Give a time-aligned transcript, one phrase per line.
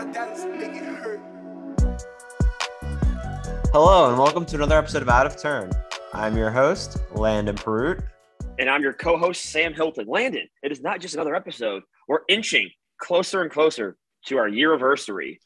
[0.00, 1.20] my dollars make it hurt.
[3.70, 5.70] Hello, and welcome to another episode of Out of Turn.
[6.14, 8.02] I'm your host, Landon Perut.
[8.58, 10.06] And I'm your co host, Sam Hilton.
[10.08, 11.82] Landon, it is not just another episode.
[12.08, 15.38] We're inching closer and closer to our year anniversary.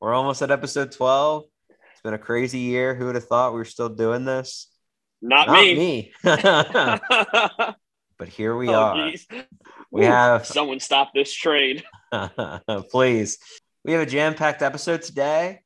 [0.00, 1.42] We're almost at episode 12.
[1.68, 2.94] It's been a crazy year.
[2.94, 4.68] Who would have thought we were still doing this?
[5.20, 5.74] Not, Not me.
[5.74, 6.12] me.
[6.22, 7.74] but
[8.28, 9.10] here we Oh, are.
[9.10, 9.26] geez.
[9.90, 10.06] We Woo.
[10.06, 11.82] have, someone stop this train.
[12.90, 13.38] please.
[13.84, 15.60] We have a jam packed episode today.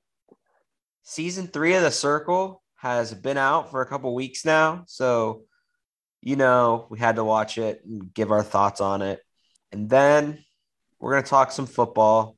[1.05, 4.83] Season three of The Circle has been out for a couple weeks now.
[4.89, 5.43] So,
[6.21, 9.21] you know, we had to watch it and give our thoughts on it.
[9.71, 10.45] And then
[10.99, 12.37] we're going to talk some football.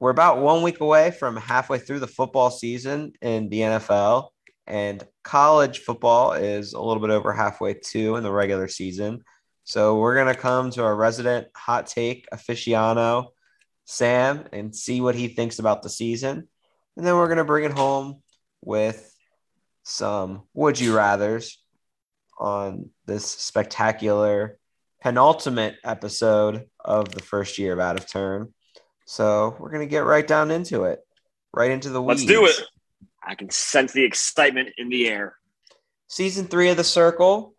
[0.00, 4.30] We're about one week away from halfway through the football season in the NFL,
[4.66, 9.22] and college football is a little bit over halfway too in the regular season.
[9.62, 13.28] So we're going to come to our resident hot take aficionado,
[13.84, 16.48] Sam, and see what he thinks about the season.
[16.96, 18.22] And then we're going to bring it home
[18.62, 19.12] with
[19.82, 21.54] some would you rathers
[22.38, 24.58] on this spectacular
[25.02, 28.54] penultimate episode of the first year of Out of Turn.
[29.06, 31.00] So we're going to get right down into it,
[31.52, 32.22] right into the weeds.
[32.22, 32.56] Let's do it.
[33.22, 35.36] I can sense the excitement in the air.
[36.08, 37.54] season three of the circle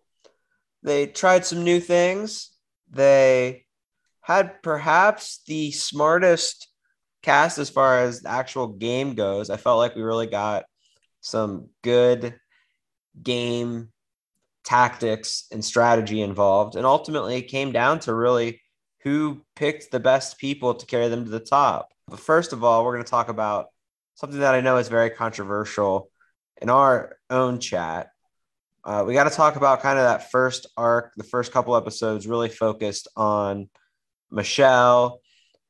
[0.83, 2.51] they tried some new things
[2.91, 3.64] they
[4.25, 6.67] had perhaps the smartest
[7.21, 9.51] cast as far as the actual game goes.
[9.51, 10.65] I felt like we really got
[11.21, 12.33] some good
[13.21, 13.89] game
[14.63, 16.75] tactics and strategy involved.
[16.75, 18.61] And ultimately it came down to really
[19.03, 21.89] who picked the best people to carry them to the top.
[22.07, 23.67] But first of all we're going to talk about
[24.15, 26.09] something that i know is very controversial
[26.59, 28.09] in our own chat.
[28.83, 31.13] Uh, we got to talk about kind of that first arc.
[31.15, 33.69] The first couple episodes really focused on
[34.31, 35.21] Michelle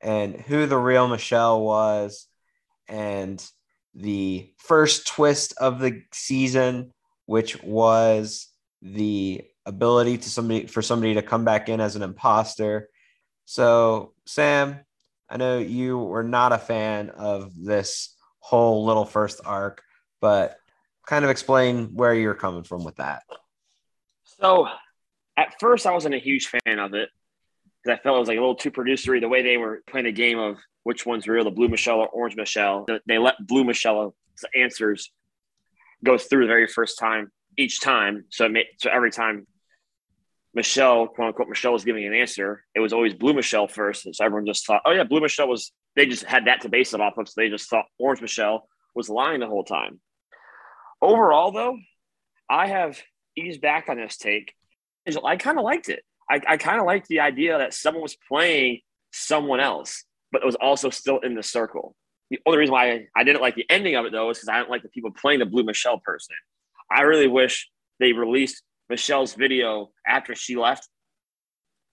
[0.01, 2.27] and who the real Michelle was,
[2.87, 3.43] and
[3.95, 6.93] the first twist of the season,
[7.25, 8.47] which was
[8.81, 12.89] the ability to somebody for somebody to come back in as an imposter.
[13.45, 14.79] So, Sam,
[15.29, 19.81] I know you were not a fan of this whole little first arc,
[20.21, 20.57] but
[21.07, 23.23] kind of explain where you're coming from with that.
[24.39, 24.67] So,
[25.37, 27.09] at first, I wasn't a huge fan of it
[27.85, 30.05] because I felt it was like a little too producery the way they were playing
[30.05, 32.85] the game of which one's real, the blue Michelle or orange Michelle.
[33.07, 34.13] They let blue Michelle's
[34.55, 35.11] answers
[36.03, 38.25] go through the very first time each time.
[38.29, 39.47] So, it made, so every time
[40.53, 44.03] Michelle, quote unquote, Michelle was giving an answer, it was always blue Michelle first.
[44.11, 46.93] So everyone just thought, oh, yeah, blue Michelle was, they just had that to base
[46.93, 47.27] it off of.
[47.27, 49.99] So they just thought orange Michelle was lying the whole time.
[51.01, 51.77] Overall, though,
[52.49, 52.99] I have
[53.35, 54.53] eased back on this take.
[55.23, 56.03] I kind of liked it.
[56.29, 58.81] I, I kind of liked the idea that someone was playing
[59.11, 61.95] someone else, but it was also still in the circle.
[62.31, 64.49] The only reason why I, I didn't like the ending of it, though, is because
[64.49, 66.35] I don't like the people playing the Blue Michelle person.
[66.91, 67.69] I really wish
[67.99, 70.89] they released Michelle's video after she left.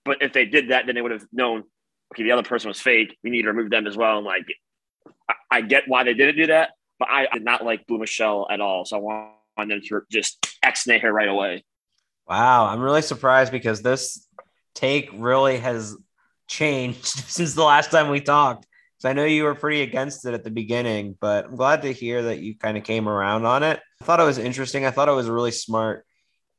[0.04, 1.64] But if they did that, then they would have known,
[2.12, 3.16] okay, the other person was fake.
[3.22, 4.16] We need to remove them as well.
[4.18, 4.46] And like,
[5.28, 8.48] I, I get why they didn't do that, but I did not like Blue Michelle
[8.50, 8.84] at all.
[8.84, 11.64] So I wanted them to just X-nay her right away.
[12.28, 14.26] Wow, I'm really surprised because this
[14.74, 15.96] take really has
[16.48, 18.66] changed since the last time we talked.
[18.98, 21.92] So I know you were pretty against it at the beginning, but I'm glad to
[21.92, 23.80] hear that you kind of came around on it.
[24.00, 24.86] I thought it was interesting.
[24.86, 26.06] I thought it was a really smart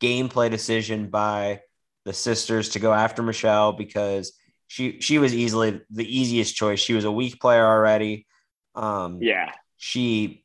[0.02, 1.62] gameplay decision by
[2.04, 4.34] the sisters to go after Michelle because
[4.68, 6.80] she she was easily the easiest choice.
[6.82, 8.28] She was a weak player already.
[8.76, 9.52] Um, Yeah.
[9.78, 10.44] she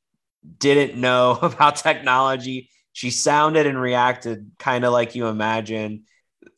[0.59, 2.71] didn't know about technology.
[2.99, 6.03] She sounded and reacted kind of like you imagine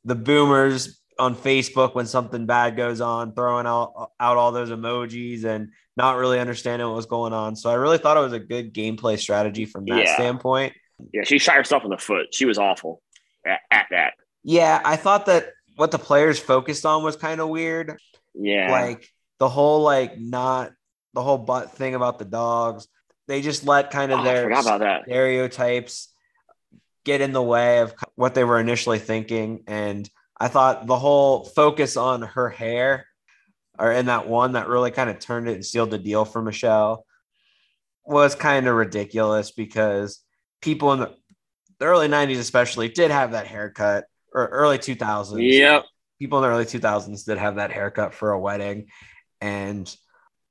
[0.07, 5.45] the boomers on Facebook when something bad goes on, throwing out, out all those emojis
[5.45, 5.69] and
[5.99, 7.57] not really understanding what was going on.
[7.57, 10.15] So I really thought it was a good gameplay strategy from that Yeah.
[10.15, 10.73] standpoint.
[11.13, 11.25] Yeah.
[11.25, 12.35] She shot herself in the foot.
[12.35, 13.03] She was awful
[13.45, 14.15] at, at that.
[14.43, 17.99] Yeah, I thought that what the players focused on was kind of weird.
[18.33, 18.71] Yeah.
[18.73, 19.07] like
[19.41, 20.73] the whole like not
[21.13, 22.89] the whole butt thing about the dogs.
[23.29, 26.07] They just let kind of Oh, their stereotypes
[27.05, 29.65] get in the way of what they were initially thinking.
[29.67, 30.09] And
[30.39, 33.07] I thought the whole focus on her hair
[33.79, 36.43] or in that one that really kind of turned it and sealed the deal for
[36.43, 37.05] Michelle
[38.05, 40.21] was kind of ridiculous because
[40.61, 41.15] people in the,
[41.79, 45.85] the early 90s especially did have that haircut or early 2000s Yep.
[46.19, 48.87] people in the early 2000s did have that haircut for a wedding
[49.41, 49.95] and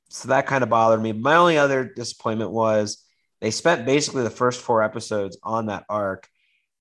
[0.10, 3.04] so that kind of bothered me my only other disappointment was
[3.42, 6.28] they spent basically the first four episodes on that arc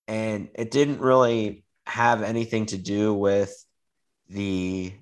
[0.08, 3.54] and it didn't really have anything to do with
[4.28, 4.92] the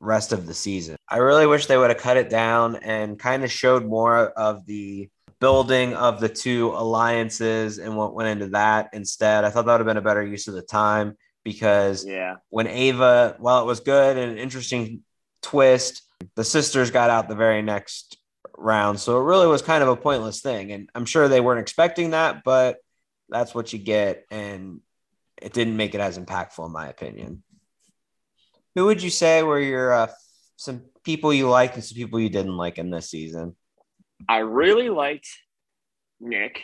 [0.00, 0.96] rest of the season.
[1.08, 4.64] I really wish they would have cut it down and kind of showed more of
[4.66, 5.08] the
[5.40, 9.44] building of the two alliances and what went into that instead.
[9.44, 12.36] I thought that would have been a better use of the time because Yeah.
[12.50, 15.02] when Ava, while it was good and an interesting
[15.42, 16.02] twist,
[16.34, 18.18] the sisters got out the very next
[18.56, 18.98] round.
[18.98, 20.72] So it really was kind of a pointless thing.
[20.72, 22.78] And I'm sure they weren't expecting that, but
[23.28, 24.24] that's what you get.
[24.30, 24.80] And
[25.40, 27.42] it didn't make it as impactful, in my opinion.
[28.74, 30.08] Who would you say were your uh,
[30.56, 33.56] some people you liked and some people you didn't like in this season?
[34.28, 35.28] I really liked
[36.20, 36.62] Nick.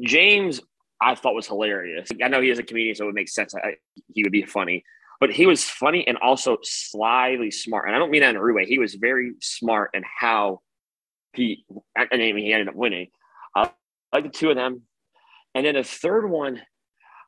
[0.00, 0.60] James,
[1.00, 2.08] I thought was hilarious.
[2.22, 3.54] I know he is a comedian, so it would make sense.
[3.54, 3.76] I,
[4.14, 4.84] he would be funny,
[5.20, 7.86] but he was funny and also slyly smart.
[7.86, 8.66] And I don't mean that in a rude way.
[8.66, 10.60] He was very smart in how
[11.32, 11.64] he,
[11.96, 13.08] I mean, he ended up winning.
[13.54, 13.70] I
[14.12, 14.82] like the two of them.
[15.54, 16.60] And then the third one,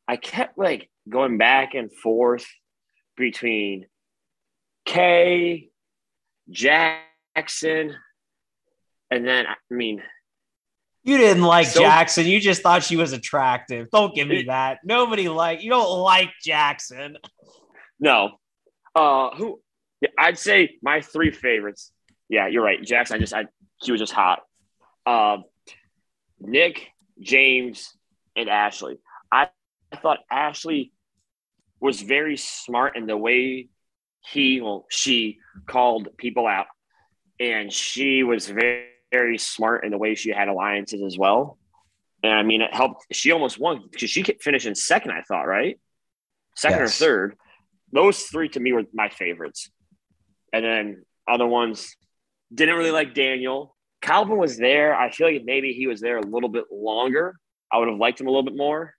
[0.07, 2.47] I kept like going back and forth
[3.17, 3.87] between
[4.87, 5.69] Kai,
[6.49, 7.95] Jackson,
[9.11, 10.03] and then I mean,
[11.03, 12.27] You didn't like So- Jackson.
[12.27, 13.89] You just thought she was attractive.
[13.91, 14.81] Don't give me that.
[14.85, 17.17] Nobody like you don't like Jackson.
[17.99, 18.39] no,
[18.95, 19.61] uh, who?
[20.01, 21.93] Yeah, I'd say my three favorites.
[22.29, 22.83] Yeah, you're right.
[22.83, 23.47] Jackson, I just, I
[23.83, 24.41] she was just hot.
[25.07, 25.45] Um,
[26.39, 26.89] Nick,
[27.21, 27.95] James,
[28.37, 28.99] and Ashley.
[29.33, 29.49] I,
[29.93, 30.93] I thought Ashley
[31.81, 33.69] was very smart in the way
[34.21, 36.67] he, well, she called people out,
[37.39, 41.59] and she was very, very smart in the way she had alliances as well.
[42.23, 43.07] And I mean, it helped.
[43.13, 45.13] She almost won because she kept finishing second.
[45.13, 45.81] I thought, right,
[46.55, 47.01] second Yes.
[47.01, 47.37] or third.
[47.93, 49.71] Those three to me were my favorites,
[50.53, 51.97] and then other ones
[52.55, 53.75] didn't really like Daniel.
[54.03, 54.95] Calvin was there.
[54.95, 57.37] I feel like maybe he was there a little bit longer.
[57.73, 58.95] I would have liked him a little bit more.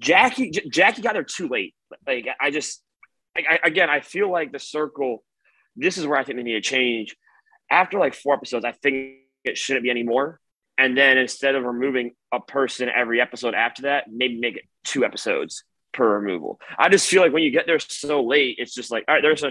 [0.00, 1.74] Jackie, J- Jackie got there too late.
[2.06, 2.82] Like I just,
[3.36, 5.24] I, I, again, I feel like the circle.
[5.76, 7.16] This is where I think they need to change.
[7.70, 10.40] After like four episodes, I think it shouldn't be any more.
[10.76, 15.04] And then instead of removing a person every episode after that, maybe make it two
[15.04, 16.60] episodes per removal.
[16.78, 19.22] I just feel like when you get there so late, it's just like, all right,
[19.22, 19.50] there's a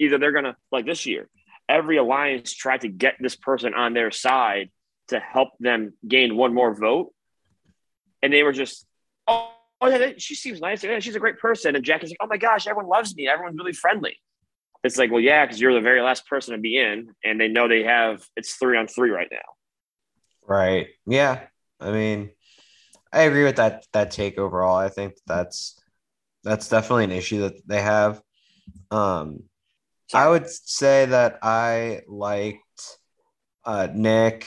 [0.00, 1.28] either they're gonna like this year,
[1.68, 4.70] every alliance tried to get this person on their side
[5.08, 7.12] to help them gain one more vote,
[8.22, 8.86] and they were just,
[9.26, 10.82] oh, oh yeah, she seems nice.
[10.82, 11.76] Yeah, she's a great person.
[11.76, 13.28] And Jack is like, oh my gosh, everyone loves me.
[13.28, 14.16] Everyone's really friendly.
[14.84, 17.48] It's like, well, yeah, because you're the very last person to be in, and they
[17.48, 19.38] know they have it's three on three right now.
[20.46, 20.88] Right.
[21.06, 21.40] Yeah.
[21.80, 22.30] I mean,
[23.12, 24.76] I agree with that that take overall.
[24.76, 25.78] I think that's
[26.44, 28.22] that's definitely an issue that they have.
[28.90, 29.44] Um
[30.14, 32.60] I would say that I liked
[33.64, 34.46] uh Nick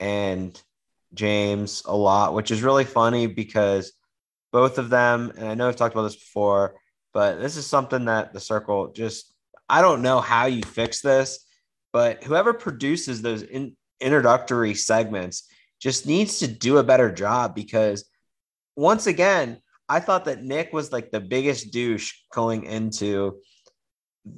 [0.00, 0.60] and
[1.14, 3.92] James a lot, which is really funny because
[4.52, 6.74] both of them, and I know I've talked about this before,
[7.12, 9.34] but this is something that the circle just
[9.68, 11.46] I don't know how you fix this,
[11.92, 15.48] but whoever produces those in, introductory segments
[15.80, 18.04] just needs to do a better job because
[18.76, 23.38] once again, I thought that Nick was like the biggest douche going into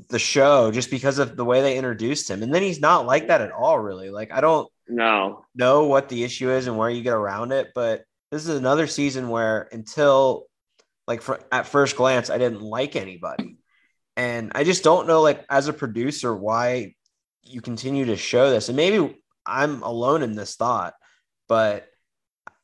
[0.08, 2.42] the show just because of the way they introduced him.
[2.42, 4.10] And then he's not like that at all, really.
[4.10, 7.68] Like, I don't No, know what the issue is and where you get around it,
[7.74, 10.46] but this is another season where until
[11.06, 13.58] like for, at first glance, I didn't like anybody.
[14.17, 16.94] And I just don't know, like, as a producer, why
[17.43, 18.69] you continue to show this.
[18.69, 20.94] And maybe I'm alone in this thought,
[21.48, 21.86] but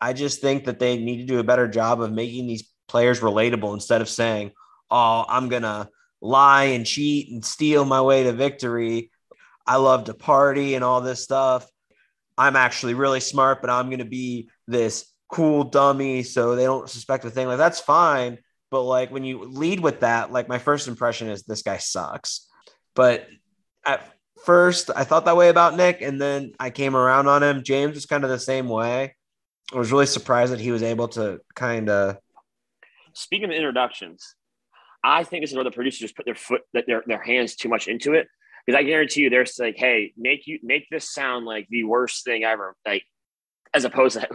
[0.01, 3.21] I just think that they need to do a better job of making these players
[3.21, 4.53] relatable instead of saying,
[4.91, 5.89] oh, I'm to
[6.21, 9.11] lie and cheat and steal my way to victory.
[9.67, 11.69] I love to party and all this stuff.
[12.39, 16.89] I'm actually really smart, but I'm going to be this cool dummy so they don't
[16.89, 17.49] suspect a thing.
[17.49, 18.39] Like, that's fine.
[18.71, 22.47] But like when you lead with that, like my first impression is this guy sucks.
[22.95, 23.27] But
[23.85, 24.13] at
[24.45, 27.63] first, I thought that way about Nick, and then I came around on him.
[27.63, 29.15] James was kind of the same way.
[29.73, 32.19] I was really surprised that he was able to kind of.
[33.13, 34.35] speaking of introductions,
[35.03, 37.69] I think this is where the producers put their foot that their their hands too
[37.69, 38.29] much into it.
[38.67, 42.25] Because I guarantee you, they're like, hey, make you make this sound like the worst
[42.25, 43.03] thing ever, like
[43.75, 44.27] as opposed to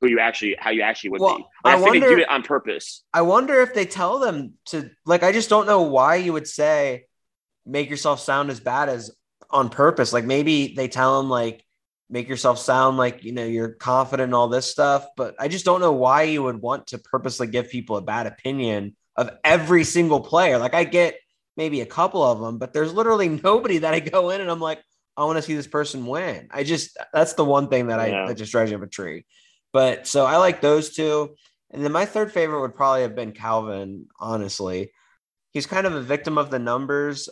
[0.00, 1.46] who you actually how you actually would Well, be.
[1.64, 3.04] Like, I, I think they do wonder- it on purpose.
[3.12, 5.22] I wonder if they tell them to like.
[5.22, 7.04] I just don't know why you would say
[7.64, 9.10] make yourself sound as bad as
[9.50, 10.12] on purpose.
[10.12, 11.64] Like maybe they tell them like
[12.08, 15.06] make yourself sound like you know you're confident and all this stuff.
[15.16, 18.26] But I just don't know why you would want to purposely give people a bad
[18.26, 20.58] opinion of every single player.
[20.58, 21.16] Like I get
[21.56, 24.60] maybe a couple of them, but there's literally nobody that I go in and I'm
[24.60, 24.82] like,
[25.16, 26.48] I want to see this person win.
[26.50, 28.26] I just that's the one thing that I Yeah.
[28.26, 29.24] that just drives you up a tree.
[29.72, 31.34] But so I like those two.
[31.70, 34.92] And then my third favorite would probably have been Calvin, honestly.
[35.52, 37.28] He's kind of a victim of the numbers.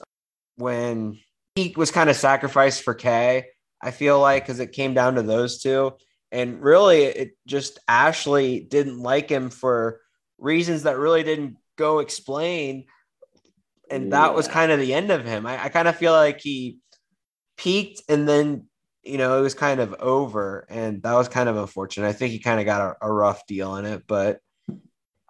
[0.56, 1.18] when
[1.56, 3.46] he was kind of sacrificed for Kai.
[3.82, 5.92] I feel like because it came down to those two,
[6.32, 10.00] and really, it just Ashley didn't like him for
[10.38, 12.86] reasons that really didn't go explain,
[13.94, 15.46] and that was kind of the end of him.
[15.46, 16.78] I, I kind of feel like he
[17.56, 18.66] peaked and then
[19.02, 22.08] you know it was kind of over, and that was kind of unfortunate.
[22.08, 24.40] I think he kind of got a, a rough deal in it, but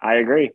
[0.01, 0.51] I agree.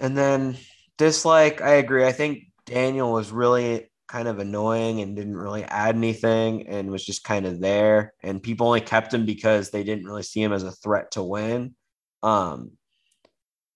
[0.00, 0.56] and then
[0.98, 2.06] dislike, I agree.
[2.06, 7.04] I think Daniel was really kind of annoying and didn't really add anything and was
[7.04, 8.12] just kind of there.
[8.22, 11.22] And people only kept him because they didn't really see him as a threat to
[11.22, 11.74] win.
[12.22, 12.72] Um,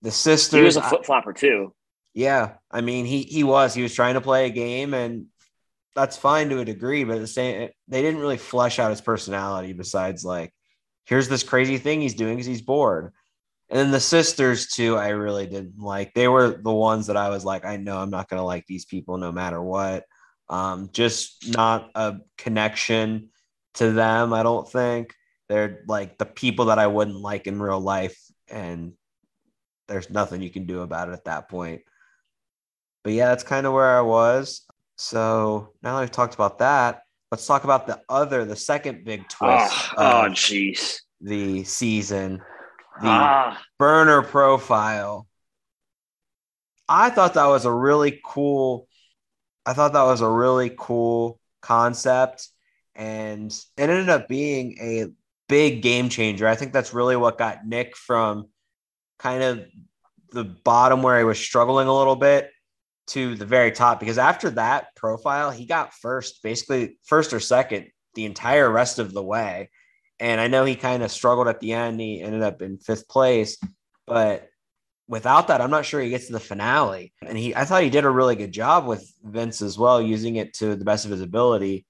[0.02, 1.74] the sisters, He was a flip flopper too.
[2.16, 5.26] Yeah, I mean he he was he was trying to play a game and
[5.94, 9.74] that's fine to a degree, but the same they didn't really flesh out his personality
[9.74, 10.50] besides like
[11.04, 13.12] here's this crazy thing he's doing because he's bored.
[13.68, 16.14] And then the sisters too, I really didn't like.
[16.14, 18.86] They were the ones that I was like, I know I'm not gonna like these
[18.86, 20.04] people no matter what.
[20.48, 23.28] Um, just not a connection
[23.74, 25.12] to them, I don't think.
[25.50, 28.18] They're like the people that I wouldn't like in real life,
[28.48, 28.94] and
[29.86, 31.82] there's nothing you can do about it at that point.
[33.06, 34.62] But yeah, that's kind of where I was.
[34.96, 39.28] So now that we've talked about that, let's talk about the other, the second big
[39.28, 40.96] twist Oh, oh, jeez.
[41.20, 42.38] the season,
[43.00, 45.28] the Ah, burner profile.
[46.88, 48.88] I thought that was a really cool.
[49.64, 52.48] I thought that was a really cool concept,
[52.96, 55.06] and it ended up being a
[55.48, 56.48] big game changer.
[56.48, 58.48] I think that's really what got Nick from
[59.20, 59.64] kind of
[60.32, 62.50] the bottom where he was struggling a little bit
[63.08, 67.86] to the very top because after that profile he got first basically first or second
[68.14, 69.70] the entire rest of the way.
[70.18, 72.00] And i know he kind of struggled at the end.
[72.00, 73.58] He ended up in fifth place
[74.06, 74.48] but
[75.08, 77.12] without that i'm not sure he gets to the finale.
[77.24, 80.36] And he i thought he did a really good job with vince as well using
[80.36, 81.86] it to the best of his ability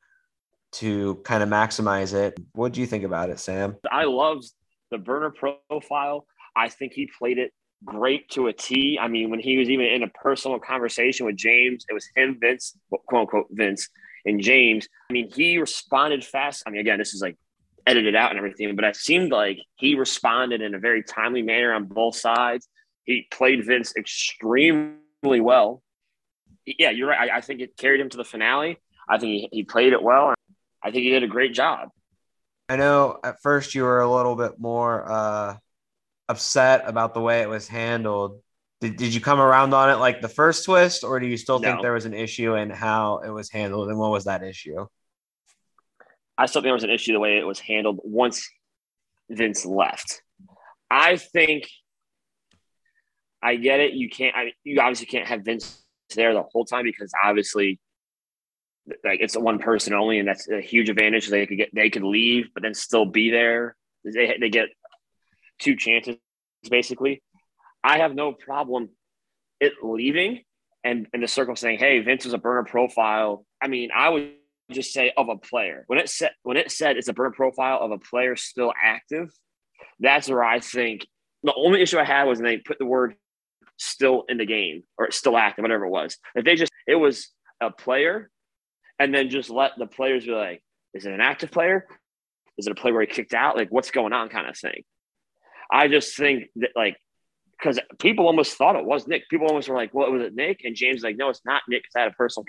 [0.72, 2.38] to kind of maximize it.
[2.52, 3.76] What do you think about it sam?
[3.90, 4.50] I loved
[4.90, 6.26] the burner profile.
[6.54, 7.52] I think he played it
[7.86, 8.98] great to a T.
[9.00, 12.36] I mean, when he was even in a personal conversation with James, it was him,
[12.38, 13.88] Vince, quote unquote, Vince,
[14.26, 14.88] and James.
[15.08, 16.64] I mean, he responded fast.
[16.66, 17.38] I mean, again, this is like
[17.86, 21.72] edited out and everything, but it seemed like he responded in a very timely manner
[21.72, 22.68] on both sides.
[23.04, 25.82] He played Vince extremely well.
[26.66, 27.30] Yeah, you're right.
[27.30, 28.78] I, I think it carried him to the finale.
[29.08, 30.34] I think he, he played it well.
[30.82, 31.90] I think he did a great job.
[32.68, 35.56] I know at first you were a little bit more uh,
[36.28, 38.40] upset about the way it was handled.
[38.80, 41.58] Did, did you come around on it like the first twist, or do you still
[41.58, 43.88] think there was an issue in how it was handled?
[43.88, 44.86] And what was that issue?
[46.36, 48.50] I still think there was an issue the way it was handled once
[49.30, 50.22] Vince left.
[50.90, 51.68] I think
[53.42, 53.94] I get it.
[53.94, 54.36] You can't.
[54.36, 55.82] I, you obviously can't have Vince
[56.14, 57.80] there the whole time because obviously,
[59.04, 61.28] like it's one person only, and that's a huge advantage.
[61.28, 63.76] They could get they could leave, but then still be there.
[64.04, 64.68] They they get
[65.58, 66.16] two chances
[66.70, 67.22] basically.
[67.84, 68.90] I have no problem
[69.60, 70.42] it leaving
[70.84, 74.34] and in the circle saying, "Hey, Vince is a burner profile." I mean, I would
[74.70, 75.84] just say of a player.
[75.86, 79.30] When it said when it said it's a burner profile of a player still active,
[80.00, 81.06] that's where I think
[81.42, 83.14] the only issue I had was they put the word
[83.78, 86.16] still in the game or still active, whatever it was.
[86.34, 88.30] If they just it was a player
[88.98, 90.62] and then just let the players be like,
[90.94, 91.86] is it an active player?
[92.58, 93.56] Is it a player where he kicked out?
[93.56, 94.82] Like what's going on kind of thing.
[95.70, 96.96] I just think that like
[97.58, 99.28] because people almost thought it was Nick.
[99.28, 100.62] People almost were like, well, was it Nick?
[100.64, 102.44] And James like, no, it's not Nick because I had a personal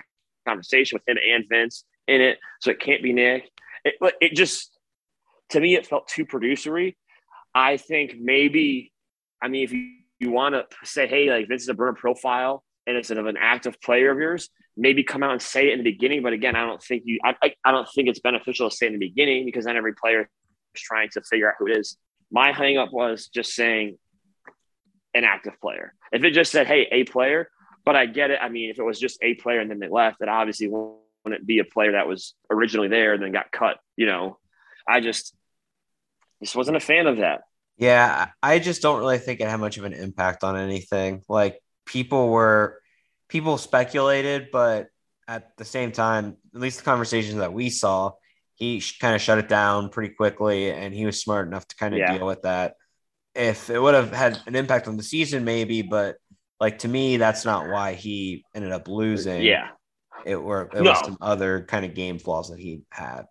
[0.48, 2.40] conversation with him and Vince in it.
[2.62, 3.50] So it can't be Nick.
[3.84, 4.78] It, but it just,
[5.50, 6.98] to me, it felt too producery.
[7.56, 8.92] I think maybe,
[9.42, 12.64] I mean, if you, you want to say, hey, like Vince is a burner profile
[12.86, 15.80] and it's of an active player of yours, maybe come out and say it in
[15.80, 16.22] the beginning.
[16.22, 18.88] But again, I don't think you, I, I, I don't think it's beneficial to say
[18.88, 20.30] in the beginning because then every player
[20.76, 21.98] is trying to figure out who it is.
[22.32, 23.98] My hang up was just saying
[25.14, 25.94] an active player.
[26.12, 27.50] If it just said, hey, a player,
[27.86, 28.40] but I get it.
[28.42, 31.46] I mean, if it was just a player and then they left, that obviously wouldn't
[31.46, 33.78] be a player that was originally there and then got cut.
[33.96, 34.38] You know,
[34.88, 35.34] I just
[36.42, 37.42] just wasn't a fan of that.
[37.78, 41.24] Yeah, I just don't really think it had much of an impact on anything.
[41.28, 42.82] Like people were,
[43.28, 44.88] people speculated, but
[45.28, 48.14] at the same time, at least the conversations that we saw,
[48.58, 51.94] he kind of shut it down pretty quickly, and he was smart enough to kind
[51.94, 52.18] of Yeah.
[52.18, 52.76] deal with that.
[53.36, 56.18] If it would have had an impact on the season, maybe, but
[56.60, 59.42] like to me, that's not why he ended up losing.
[59.44, 59.70] Yeah.
[60.26, 60.90] it were it No.
[60.92, 63.26] was some other kind of game flaws that he had.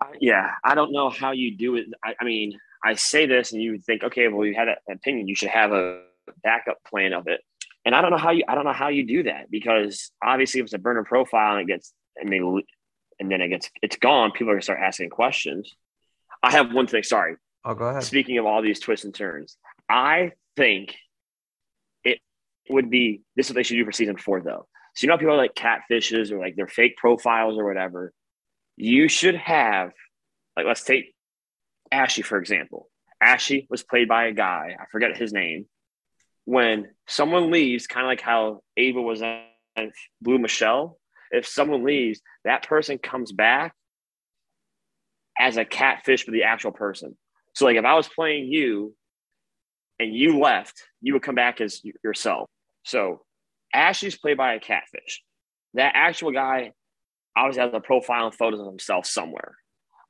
[0.00, 0.50] I- Yeah.
[0.64, 1.86] I don't know how you do it.
[2.04, 4.76] I, I mean, I say this and you would think, okay, well, you had an
[4.90, 5.28] opinion.
[5.28, 6.02] You should have a
[6.42, 7.40] backup plan of it.
[7.84, 10.60] And I don't know how you I don't know how you do that because obviously
[10.60, 12.40] if it's a burner profile and it gets and they
[13.22, 15.74] and then it gets it's gone, people are gonna start asking questions.
[16.42, 17.04] I have one thing.
[17.04, 17.36] Sorry.
[17.64, 18.02] Oh, go ahead.
[18.02, 19.56] Speaking of all these twists and turns,
[19.88, 20.96] I think
[22.04, 22.20] it
[22.68, 24.66] would be this is what they should do for season four, though.
[24.96, 28.12] So you know, people are like catfishes or like their fake profiles or whatever.
[28.76, 29.92] You should have,
[30.56, 31.14] like, let's take
[31.92, 32.88] Ashy for example.
[33.22, 35.66] Ashy was played by a guy I forget his name.
[36.44, 40.98] When someone leaves, kind of like how Ava was on Blue Michelle,
[41.32, 43.74] if someone leaves, that person comes back
[45.38, 47.16] as a catfish for the actual person.
[47.54, 48.94] So, like, if I was playing you
[49.98, 52.48] and you left, you would come back as yourself.
[52.84, 53.22] So,
[53.74, 55.22] Ashley's played by a catfish.
[55.74, 56.72] That actual guy
[57.36, 59.56] obviously has a profile and photos of himself somewhere.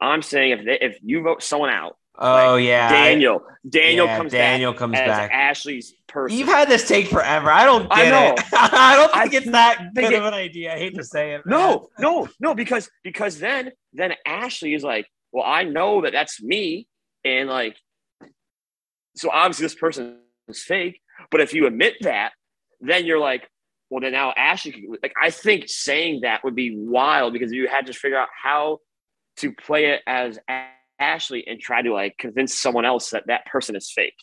[0.00, 3.42] I'm saying if they, if you vote someone out, Oh like yeah, Daniel.
[3.68, 5.30] Daniel Yeah, comes Daniel back comes back.
[5.32, 6.36] Ashley's person.
[6.36, 7.50] You've had this take forever.
[7.50, 8.34] I don't I know.
[8.36, 8.44] it.
[8.52, 10.74] I don't I think it's that think good it- of an idea.
[10.74, 11.42] I hate to say it.
[11.46, 16.42] no, no, no, because because then then Ashley is like, well, I know that that's
[16.42, 16.86] me,
[17.24, 17.76] and like,
[19.16, 21.00] so obviously this person is fake.
[21.30, 22.32] But if you admit that,
[22.80, 23.48] then you're like,
[23.90, 27.68] well, then now Ashley, can, like, I think saying that would be wild because you
[27.68, 28.78] had to figure out how
[29.36, 30.38] to play it as
[30.98, 34.16] Ashley and try to like convince someone else that that person is fake.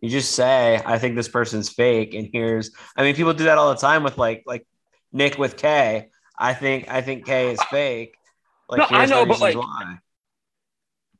[0.00, 2.70] You just say, "I think this person's fake," and here's.
[2.96, 4.66] I mean, people do that all the time with like like
[5.12, 6.10] Nick with K.
[6.38, 8.14] I think I think K is fake.
[8.68, 9.98] Like, No, I know, but, like, why.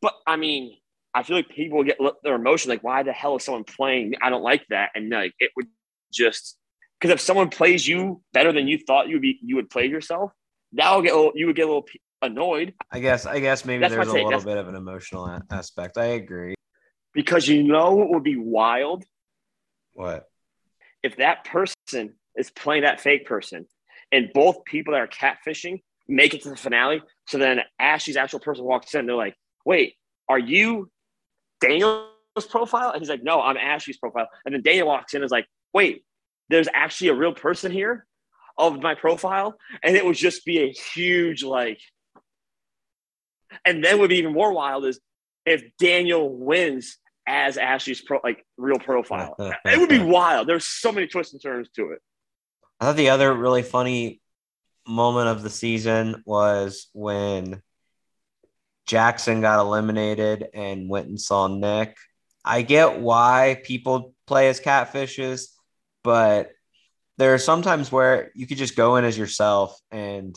[0.01, 0.77] But I mean,
[1.13, 4.15] I feel like people get their emotion like, why the hell is someone playing?
[4.23, 5.67] I don't like that, and like it would
[6.13, 6.57] just
[7.01, 9.87] because if someone plays you better than you thought you would be, you would play
[9.87, 10.33] yourself.
[10.73, 11.87] That'll get a little, you would get a little
[12.23, 15.41] annoyed I guess I guess maybe That's there's a little That's- bit of an emotional
[15.51, 15.97] aspect.
[15.99, 16.55] I agree.
[17.15, 19.05] because you know what would be wild
[19.95, 20.27] What?
[21.03, 23.67] if that person is playing that fake person,
[24.13, 27.03] and both people that are catfishing make it to the finale.
[27.27, 29.95] So then Ashley's actual person walks in, they're like, "Wait,
[30.29, 30.91] are you
[31.61, 32.07] Daniel's
[32.49, 35.31] profile?" And he's like, "No, I'm Ashley's profile." And then Daniel walks in and is
[35.31, 36.05] like, "Wait,
[36.49, 38.07] there's actually a real person here
[38.59, 41.81] of my profile," and it would just be a huge like.
[43.65, 45.01] And then would be even more wild is
[45.47, 49.35] if Daniel wins as Ashley's pro like real profile.
[49.65, 50.49] it would be wild.
[50.49, 52.01] There's so many twists and turns to it.
[52.81, 54.21] I thought the other really funny
[54.87, 57.63] moment of the season was when
[58.87, 61.97] Jackson got eliminated and went and saw Nick.
[62.45, 65.49] I get why people play as catfishes,
[66.03, 66.51] but
[67.19, 70.35] there are sometimes where you could just go in as yourself and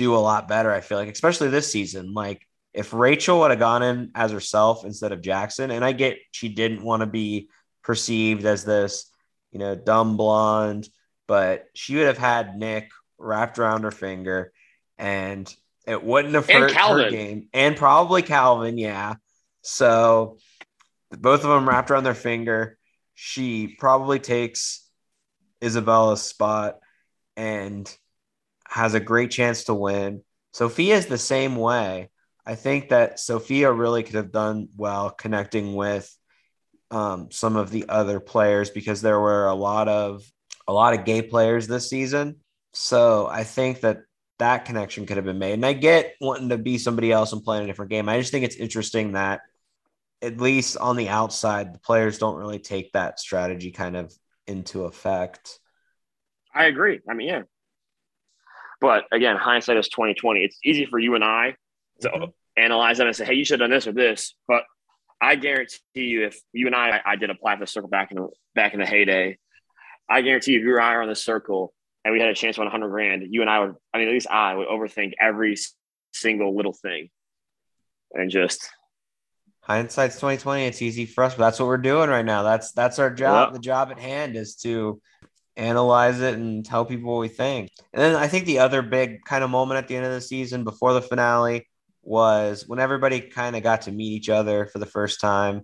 [0.00, 0.72] do a lot better.
[0.72, 2.14] I feel like, especially this season.
[2.14, 6.16] Like, if Rachel would have gone in as herself instead of Jackson, and I get
[6.30, 7.50] she didn't want to be
[7.82, 9.12] perceived as this,
[9.52, 10.88] you know, dumb blonde,
[11.26, 14.52] but she would have had Nick wrapped around her finger
[14.96, 15.54] and
[15.86, 17.48] it wouldn't have hurt her game.
[17.52, 19.16] And probably Calvin, yeah.
[19.60, 20.38] So
[21.10, 22.78] both of them wrapped around their finger.
[23.14, 24.88] She probably takes
[25.60, 26.78] Isabella's spot
[27.36, 27.94] and
[28.70, 30.22] has a great chance to win.
[30.52, 32.08] Sophia is the same way.
[32.46, 36.16] I think that Sophia really could have done well connecting with
[36.92, 40.24] um, some of the other players because there were a lot of
[40.68, 42.36] a lot of gay players this season.
[42.72, 44.02] So I think that
[44.38, 45.54] that connection could have been made.
[45.54, 48.08] And I get wanting to be somebody else and playing a different game.
[48.08, 49.40] I just think it's interesting that
[50.22, 54.12] at least on the outside, the players don't really take that strategy kind of
[54.46, 55.58] into effect.
[56.54, 57.00] I agree.
[57.08, 57.42] I mean, yeah.
[58.80, 60.44] But again, hindsight is twenty twenty.
[60.44, 61.54] It's easy for you and I
[62.00, 62.32] to Mhm.
[62.56, 64.64] analyze that and say, "Hey, you should have done this or this." But
[65.20, 68.16] I guarantee you, if you and I, I did apply for the circle back in
[68.16, 69.38] the back in the heyday,
[70.08, 72.34] I guarantee you, if you or I are on the circle and we had a
[72.34, 73.74] chance to win hundred grand, you and I would.
[73.92, 75.56] I mean, at least I would overthink every
[76.12, 77.10] single little thing,
[78.12, 78.70] and just
[79.62, 80.64] Hindsight's 2020.
[80.64, 82.42] It's easy for us, but that's what we're doing right now.
[82.42, 83.50] That's that's our job.
[83.50, 83.52] Yeah.
[83.52, 85.00] The job at hand is to
[85.60, 87.70] analyze it and tell people what we think.
[87.92, 90.20] And then I think the other big kind of moment at the end of the
[90.20, 91.68] season before the finale
[92.02, 95.62] was when everybody kind of got to meet each other for the first time.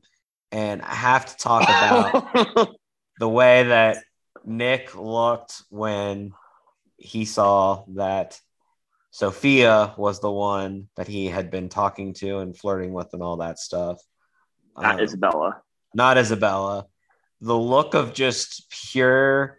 [0.52, 2.76] And I have to talk about
[3.18, 4.04] the way that
[4.44, 6.32] Nick looked when
[6.98, 8.38] he saw that
[9.10, 13.38] Sophia was the one that he had been talking to and flirting with and all
[13.38, 13.98] that stuff.
[14.76, 15.62] not Um, Isabella.
[15.94, 16.86] not Isabella.
[17.40, 19.58] The look of just pure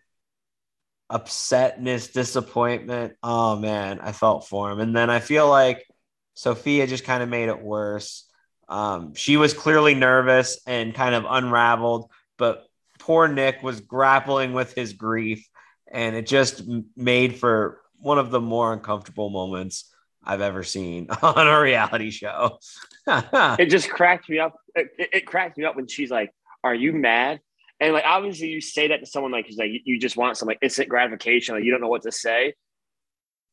[1.11, 3.13] upsetness, disappointment.
[3.23, 4.79] Oh man, I felt for him.
[4.79, 5.85] And then I feel like
[6.33, 8.25] Sophia just kind of made it worse.
[8.69, 12.65] Um, she was clearly nervous and kind of unraveled, but
[12.99, 15.47] poor Nick was grappling with his grief,
[15.89, 16.63] and it just
[16.95, 19.91] made for one of the more uncomfortable moments
[20.23, 22.59] I've ever seen on a reality show.
[23.07, 24.55] it just cracked me up.
[24.75, 26.31] It, it, cracked me up when she's like,
[26.63, 27.39] "Are you mad?"
[27.79, 30.47] And like, obviously, you say that to someone like, he's like you just want some
[30.47, 32.53] like instant gratification, like you don't know what to say.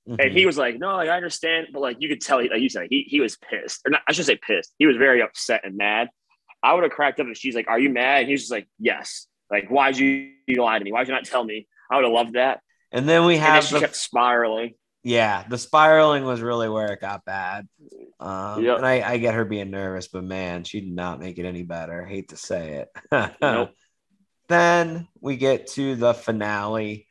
[0.08, 0.20] Mm-hmm.
[0.20, 2.68] And he was like, "No, like I understand, but like you could tell, like you
[2.68, 4.74] said, he he was pissed, or not, I should say pissed.
[4.78, 6.08] He was very upset and mad.
[6.62, 8.68] I would have cracked up if she's like, "Are you mad?" And he's just like,
[8.78, 10.92] "Yes." Like, why'd you, you lie to me?
[10.92, 11.68] Why'd you not tell me?
[11.90, 12.60] I would have loved that.
[12.90, 14.74] And then we have and then she kept spiraling.
[15.02, 17.68] Yeah, the spiraling was really where it got bad.
[18.18, 18.78] Um, yep.
[18.78, 21.62] And I, I, get her being nervous, but man, she did not make it any
[21.62, 22.06] better.
[22.06, 23.34] I hate to say it.
[23.42, 23.70] nope.
[24.54, 27.08] Then we get to the finale.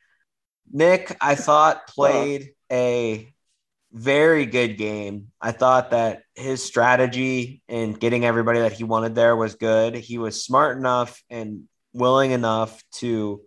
[0.72, 3.30] Nick, I thought, played a
[3.92, 5.30] very good game.
[5.42, 9.94] I thought that his strategy in getting everybody that he wanted there was good.
[9.94, 13.42] He was smart enough and willing enough to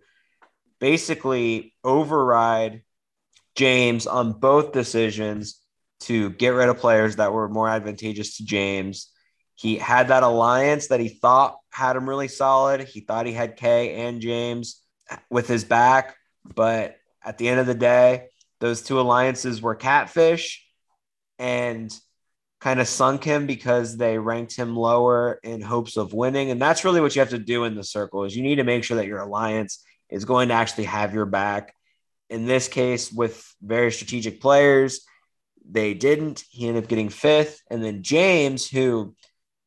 [0.78, 2.82] basically override
[3.56, 5.60] James on both decisions
[6.02, 9.10] to get rid of players that were more advantageous to James.
[9.58, 12.82] He had that alliance that he thought had him really solid.
[12.82, 14.80] He thought he had Kai and James
[15.30, 16.16] with his back,
[16.54, 18.28] but at the end of the day,
[18.60, 20.64] those two alliances were catfish
[21.38, 21.94] and
[22.60, 26.50] kind of sunk him because they ranked him lower in hopes of winning.
[26.50, 28.64] And that's really what you have to do in the circle is you need to
[28.64, 31.72] make sure that your alliance is going to actually have your back
[32.30, 35.00] in this case, with very strategic players,
[35.68, 36.44] they didn't.
[36.50, 37.62] He ended up getting fifth.
[37.70, 39.14] And then James, who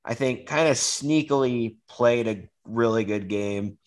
[0.04, 3.78] I think kind of sneakily played a really good game.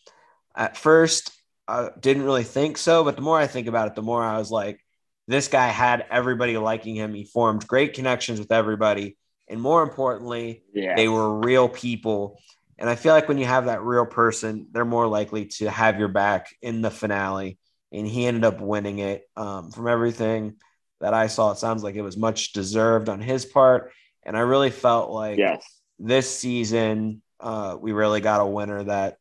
[0.54, 1.32] At first,
[1.66, 4.38] I didn't really think so, but the more I think about it, the more I
[4.38, 4.80] was like,
[5.26, 7.14] this guy had everybody liking him.
[7.14, 9.16] He formed great connections with everybody.
[9.48, 10.94] And more importantly, yeah.
[10.94, 12.38] they were real people.
[12.78, 15.98] And I feel like when you have that real person, they're more likely to have
[15.98, 17.58] your back in the finale
[17.94, 19.28] and he ended up winning it.
[19.36, 20.56] Um, from everything
[21.00, 23.92] that I saw, it sounds like it was much deserved on his part,
[24.24, 25.64] and I really felt like yes.
[25.98, 29.18] This season uh, we really got a winner that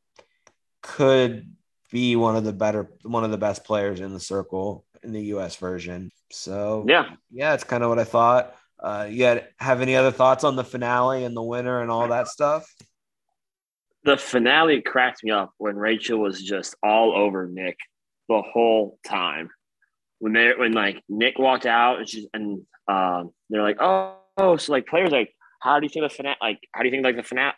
[0.82, 1.54] could
[1.92, 5.22] be one of the better, one of the best players in the circle in the
[5.26, 5.56] U.S.
[5.58, 6.12] version.
[6.32, 8.56] So yeah, yeah, it's kind of what I thought.
[8.80, 12.08] Uh, you had, have any other thoughts on the finale and the winner and all
[12.10, 12.66] that stuff?
[14.04, 17.78] The finale cracked me up when Rachel was just all over Nick
[18.28, 19.50] the whole time.
[20.20, 24.58] When they when like Nick walked out and she's and um, they're like, oh, oh,
[24.58, 25.34] so like players like,
[25.64, 26.36] how do you think the finale?
[26.42, 27.54] Like, how do you think like the finale?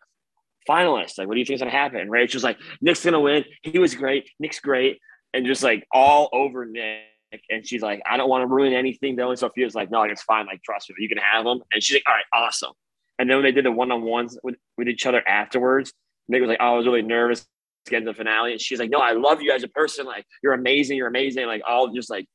[0.68, 1.20] finalists.
[1.20, 2.00] Like, what do you think is gonna happen?
[2.00, 3.46] And Rachel's like, Nick's gonna win.
[3.62, 4.30] He was great.
[4.40, 5.00] Nick's great,
[5.34, 7.02] and just like all over Nick.
[7.50, 9.30] And she's like, I don't want to ruin anything though.
[9.30, 10.46] And Sophia's like, No, it's fine.
[10.46, 11.60] Like, trust me, you can have them.
[11.72, 12.72] And she's like, All right, awesome.
[13.20, 15.94] And then when they did the one on ones with, with each other afterwards,
[16.28, 17.46] Nick was like, oh, I was really nervous
[17.90, 18.52] get into the finale.
[18.52, 20.06] And she's like, No, I love you as a person.
[20.06, 20.98] Like, you're amazing.
[20.98, 21.46] You're amazing.
[21.48, 22.26] Like, all just like,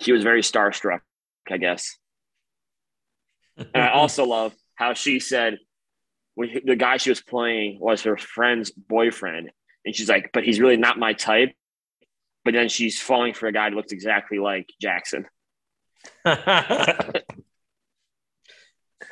[0.00, 1.00] she was very starstruck,
[1.50, 1.96] I guess.
[3.56, 5.58] and I also love how she said
[6.34, 9.50] when the guy she was playing was her friend's boyfriend.
[9.84, 11.52] And she's like, But he's really not my type.
[12.44, 15.26] But then she's falling for a guy that looks exactly like Jackson.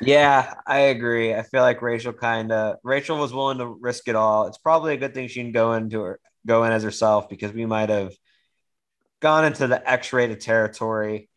[0.01, 1.33] Yeah, I agree.
[1.33, 4.47] I feel like Rachel kind of Rachel was willing to risk it all.
[4.47, 7.53] It's probably a good thing she didn't go into her go in as herself because
[7.53, 8.13] we might have
[9.21, 11.29] gone into the X-rated territory.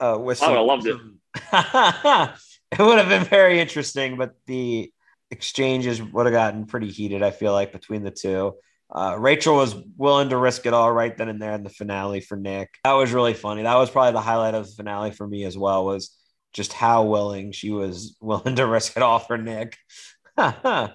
[0.00, 1.18] Uh, with some, I loved some...
[1.52, 2.30] it.
[2.78, 4.92] it would have been very interesting, but the
[5.30, 7.22] exchanges would have gotten pretty heated.
[7.22, 8.54] I feel like between the two.
[8.94, 12.20] Uh, Rachel was willing to risk it all right then and there in the finale
[12.20, 12.70] for Nick.
[12.84, 13.62] That was really funny.
[13.62, 15.84] That was probably the highlight of the finale for me as well.
[15.84, 16.16] Was
[16.52, 19.76] just how willing she was willing to risk it all for Nick.
[20.36, 20.94] but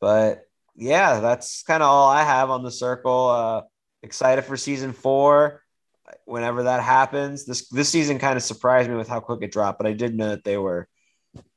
[0.00, 3.28] yeah, that's kind of all I have on the circle.
[3.28, 3.62] Uh,
[4.02, 5.62] excited for season four.
[6.26, 9.78] Whenever that happens, this this season kind of surprised me with how quick it dropped,
[9.78, 10.88] but I did know that they were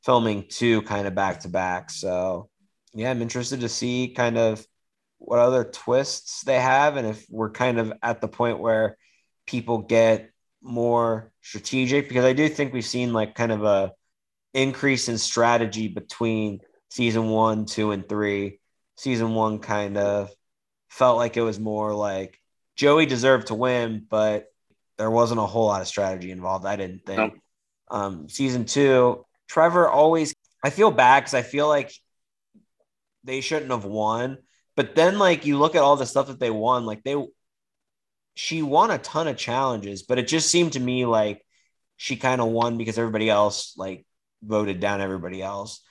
[0.04, 1.90] filming two kind of back to back.
[1.90, 2.50] So
[2.94, 4.66] yeah, I'm interested to see kind of
[5.20, 8.98] what other twists they have, and if we're kind of at the point where
[9.46, 13.94] people get more strategic because I do think we've seen like kind of a
[14.54, 16.60] increase in strategy between
[16.90, 18.60] season one, two, and three.
[18.96, 20.32] Season one kind of
[20.90, 22.40] felt like it was more like
[22.76, 24.48] Joey deserved to win, but
[24.98, 26.66] there wasn't a whole lot of strategy involved.
[26.66, 27.20] I didn't think.
[27.20, 27.34] Nope.
[27.90, 30.34] Um, season two, Trevor always.
[30.64, 31.92] I feel bad because I feel like
[33.24, 34.38] they shouldn't have won.
[34.76, 37.16] But then, like you look at all the stuff that they won, like they
[38.36, 41.42] she won a ton of challenges, but it just seemed to me like
[41.96, 44.06] she kind of won because everybody else like
[44.44, 45.82] voted down everybody else.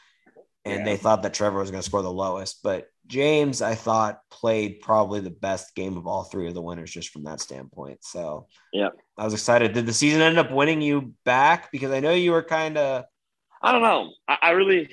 [0.65, 0.85] And yeah.
[0.85, 4.81] they thought that Trevor was going to score the lowest, but James, I thought played
[4.81, 8.05] probably the best game of all three of the winners just from that standpoint.
[8.05, 9.73] So yeah, I was excited.
[9.73, 11.71] Did the season end up winning you back?
[11.71, 13.05] Because I know you were kind of.
[13.63, 14.13] I don't know.
[14.29, 14.91] I, I, really,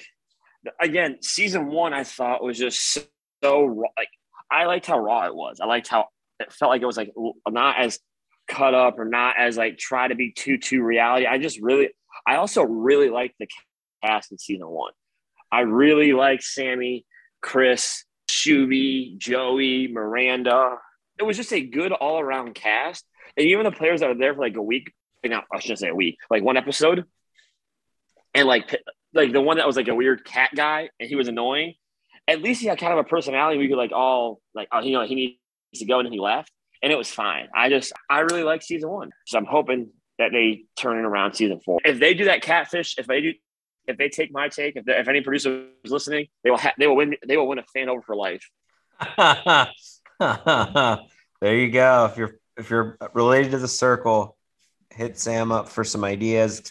[0.79, 2.97] again, season one I thought was just
[3.43, 3.89] so raw.
[3.97, 4.09] Like
[4.49, 5.59] I liked how raw it was.
[5.59, 6.07] I liked how
[6.39, 7.11] it felt like it was like
[7.47, 7.99] not as
[8.47, 11.25] cut up or not as like try to be too too reality.
[11.25, 11.89] I just really,
[12.27, 13.47] I also really liked the
[14.03, 14.91] cast in season one.
[15.51, 17.05] I really like Sammy,
[17.41, 20.77] Chris, Shuby, Joey, Miranda.
[21.19, 23.05] It was just a good all around cast.
[23.37, 24.91] And even the players that were there for like a week,
[25.23, 27.05] not I shouldn't say a week, like one episode,
[28.33, 28.75] and like
[29.13, 31.75] like the one that was like a weird cat guy and he was annoying.
[32.27, 33.59] At least he had kind of a personality.
[33.59, 35.37] We could like all like oh, you know he needs
[35.75, 37.47] to go and he left, and it was fine.
[37.55, 41.33] I just I really like season one, so I'm hoping that they turn it around
[41.33, 41.79] season four.
[41.83, 43.33] If they do that catfish, if they do
[43.87, 46.87] if they take my take, if, if any producer is listening, they will ha- they
[46.87, 48.49] will win they will win a fan over for life.
[51.41, 52.09] there you go.
[52.09, 54.37] If you're if you're related to the circle,
[54.93, 56.61] hit Sam up for some ideas,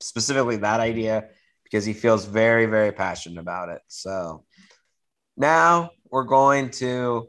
[0.00, 1.28] specifically that idea,
[1.64, 3.82] because he feels very very passionate about it.
[3.88, 4.44] So
[5.36, 7.28] now we're going to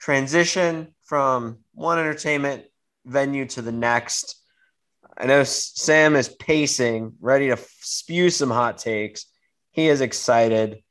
[0.00, 2.64] transition from one entertainment
[3.04, 4.42] venue to the next
[5.16, 9.26] I know Sam is pacing, ready to spew some hot takes.
[9.70, 10.82] He is excited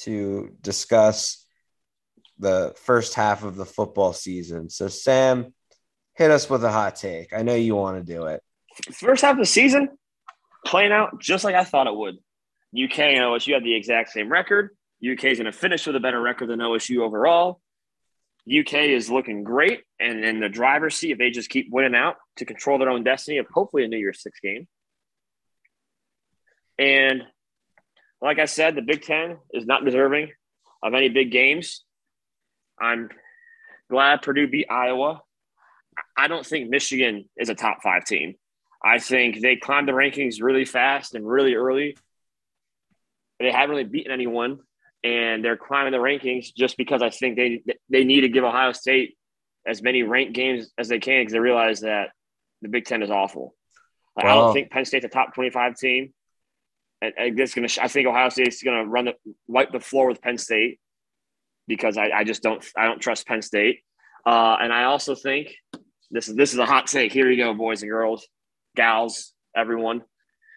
[0.00, 1.44] to discuss
[2.38, 4.68] the first half of the football season.
[4.68, 5.53] So, Sam,
[6.16, 7.32] hit us with a hot take.
[7.32, 8.42] I know you want to do it.
[8.92, 9.88] First half of the season,
[10.66, 12.16] playing out just like I thought it would.
[12.74, 14.70] UK and OSU had the exact same record.
[15.04, 17.60] UK is going to finish with a better record than OSU overall.
[18.48, 22.16] UK is looking great, and in the driver's seat if they just keep winning out
[22.36, 24.66] to control their own destiny of hopefully a New Year's Six game.
[26.78, 27.22] And
[28.20, 30.30] like I said, the Big Ten is not deserving
[30.82, 31.84] of any big games.
[32.80, 33.08] I'm
[33.90, 35.22] glad Purdue beat Iowa.
[36.16, 38.34] I don't think Michigan is a top five team.
[38.84, 41.96] I think they climbed the rankings really fast and really early.
[43.40, 44.58] They haven't really beaten anyone
[45.02, 48.72] and they're climbing the rankings just because I think they they need to give Ohio
[48.72, 49.16] State
[49.66, 52.10] as many ranked games as they can because they realize that
[52.62, 53.54] the Big Ten is awful.
[54.16, 54.22] Wow.
[54.24, 56.12] I don't think Penn State's a top twenty-five team.
[57.02, 59.14] I, I, gonna, I think Ohio State's going to run the
[59.46, 60.80] wipe the floor with Penn State
[61.68, 63.80] because I, I just don't I don't trust Penn State.
[64.24, 65.54] Uh, and I also think
[66.14, 67.12] this is this is a hot take.
[67.12, 68.26] Here you go, boys and girls,
[68.76, 70.02] gals, everyone.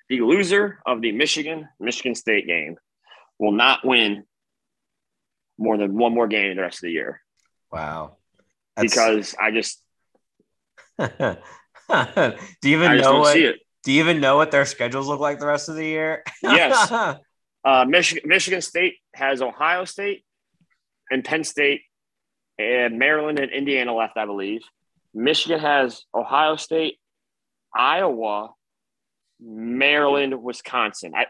[0.08, 2.78] The loser of the Michigan Michigan State game
[3.40, 4.24] will not win
[5.58, 7.22] more than one more game the rest of the year.
[7.72, 8.18] Wow.
[8.76, 8.94] That's...
[8.94, 9.82] Because I just
[11.00, 11.38] do
[12.64, 15.70] you even know what do you even know what their schedules look like the rest
[15.70, 16.24] of the year?
[16.44, 17.18] yes.
[17.66, 20.24] Uh, Michigan, Michigan State has Ohio State
[21.12, 21.82] and Penn State
[22.58, 24.62] and Maryland and Indiana left, I believe.
[25.18, 27.00] Michigan has Ohio State,
[27.76, 28.52] Iowa,
[29.40, 31.14] Maryland, Wisconsin.
[31.16, 31.26] I,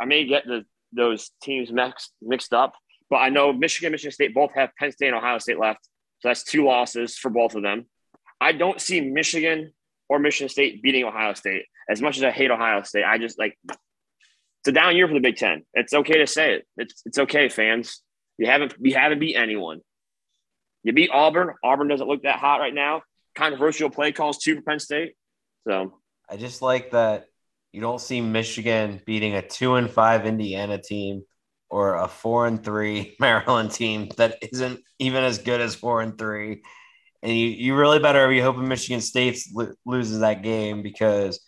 [0.00, 2.74] I may get the those teams mixed mixed up,
[3.10, 5.80] but I know Michigan, Michigan State both have Penn State and Ohio State left.
[6.20, 7.86] So that's two losses for both of them.
[8.40, 9.72] I don't see Michigan
[10.08, 11.64] or Michigan State beating Ohio State.
[11.90, 15.14] As much as I hate Ohio State, I just like it's a down year for
[15.14, 15.64] the Big Ten.
[15.74, 16.66] It's okay to say it.
[16.76, 18.00] It's it's okay, fans.
[18.38, 19.80] You haven't you haven't beat anyone.
[20.84, 21.54] You beat Auburn.
[21.64, 23.02] Auburn doesn't look that hot right now.
[23.38, 25.12] Controversial play calls too for Penn State.
[25.66, 25.94] So
[26.28, 27.26] I just like that
[27.72, 31.22] you don't see Michigan beating a two and five Indiana team
[31.70, 36.18] or a four and three Maryland team that isn't even as good as four and
[36.18, 36.62] three.
[37.22, 41.40] And you, you really better be hoping Michigan State lo- loses that game because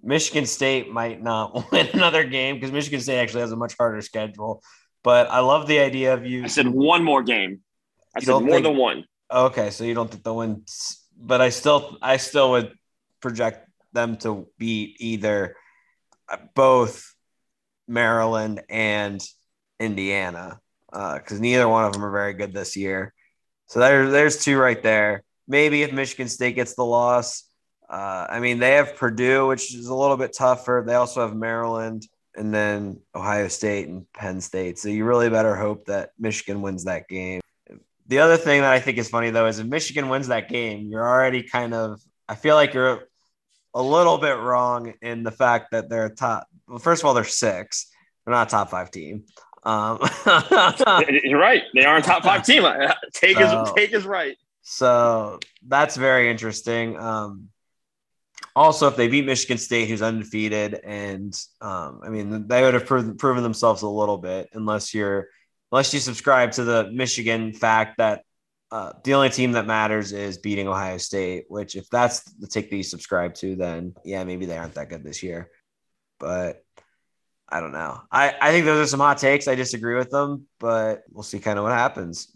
[0.00, 4.00] Michigan State might not win another game because Michigan State actually has a much harder
[4.00, 4.62] schedule.
[5.02, 6.44] But I love the idea of you.
[6.44, 7.62] I said one more game.
[8.14, 9.04] I said more think, than one.
[9.32, 10.62] Okay, so you don't think the win,
[11.22, 12.72] but I still I still would
[13.20, 15.56] project them to beat either
[16.54, 17.14] both
[17.86, 19.22] Maryland and
[19.78, 20.58] Indiana
[20.90, 23.14] because uh, neither one of them are very good this year.
[23.66, 25.22] So there, there's two right there.
[25.48, 27.44] Maybe if Michigan State gets the loss,
[27.88, 30.84] uh, I mean they have Purdue, which is a little bit tougher.
[30.86, 34.78] They also have Maryland and then Ohio State and Penn State.
[34.78, 37.41] So you really better hope that Michigan wins that game.
[38.06, 40.88] The other thing that I think is funny though is if Michigan wins that game,
[40.88, 43.08] you're already kind of I feel like you're
[43.74, 46.46] a little bit wrong in the fact that they're top.
[46.68, 47.88] Well, first of all, they're six.
[48.24, 49.24] They're not a top five team.
[49.64, 49.98] Um,
[51.24, 51.62] You're right.
[51.74, 52.64] They are a top five team.
[53.12, 54.36] Take so, is take is right.
[54.62, 56.98] So that's very interesting.
[56.98, 57.48] Um,
[58.54, 62.86] also, if they beat Michigan State, who's undefeated, and um, I mean, they would have
[62.86, 65.28] proven, proven themselves a little bit, unless you're
[65.72, 68.22] unless you subscribe to the Michigan fact that
[68.70, 71.46] uh, the only team that matters is beating Ohio State.
[71.48, 74.88] Which, if that's the take that you subscribe to, then yeah, maybe they aren't that
[74.88, 75.50] good this year.
[76.18, 76.62] But
[77.48, 78.00] I don't know.
[78.10, 79.48] I, I think those are some hot takes.
[79.48, 82.34] I disagree with them, but we'll see kind of what happens.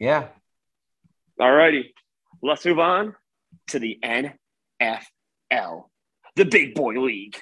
[0.00, 0.28] Yeah.
[1.38, 1.94] All righty.
[2.42, 3.14] Let's move on
[3.68, 5.84] to the NFL,
[6.34, 7.36] the big boy league.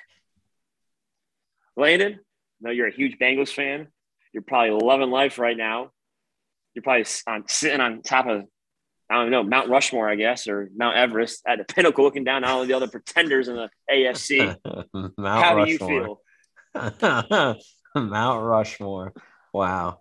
[1.76, 2.18] Landon, I
[2.60, 3.88] know you're a huge Bengals fan.
[4.32, 5.90] You're probably loving life right now.
[6.74, 8.44] You're probably on, sitting on top of,
[9.10, 12.44] I don't know, Mount Rushmore, I guess, or Mount Everest at the pinnacle looking down
[12.44, 14.56] on all the other pretenders in the AFC.
[15.18, 16.20] How do you feel?
[17.94, 19.12] Mount Rushmore.
[19.52, 20.00] Wow.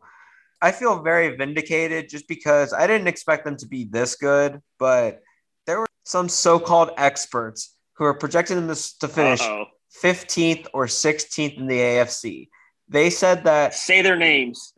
[0.61, 5.21] I feel very vindicated just because I didn't expect them to be this good, but
[5.67, 9.65] there were some so-called experts who are projecting them to finish Uh-oh.
[10.03, 12.49] 15th or 16th in the AFC.
[12.89, 14.73] They said that say their names.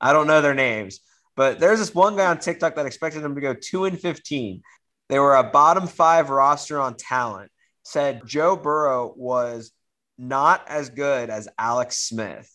[0.00, 1.00] I don't know their names,
[1.36, 4.62] but there's this one guy on TikTok that expected them to go 2 and 15.
[5.08, 7.50] They were a bottom 5 roster on talent.
[7.84, 9.72] Said Joe Burrow was
[10.18, 12.52] not as good as Alex Smith.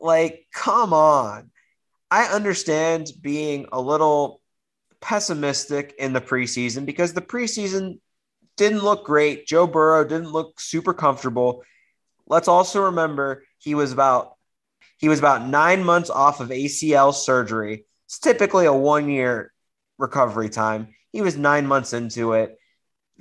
[0.00, 1.50] Like, come on.
[2.10, 4.42] I understand being a little
[5.00, 7.98] pessimistic in the preseason because the preseason
[8.56, 9.46] didn't look great.
[9.46, 11.62] Joe Burrow didn't look super comfortable.
[12.26, 14.36] Let's also remember he was about
[14.98, 17.86] he was about 9 months off of ACL surgery.
[18.06, 19.52] It's typically a 1 year
[19.98, 20.94] recovery time.
[21.12, 22.58] He was 9 months into it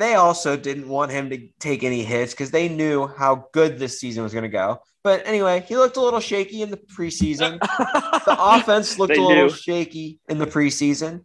[0.02, 4.00] they also didn't want him to take any hits because they knew how good this
[4.00, 4.80] season was going to go.
[5.04, 7.60] But anyway, he looked a little shaky in the preseason.
[8.26, 11.22] the offense looked they a little shaky in the preseason.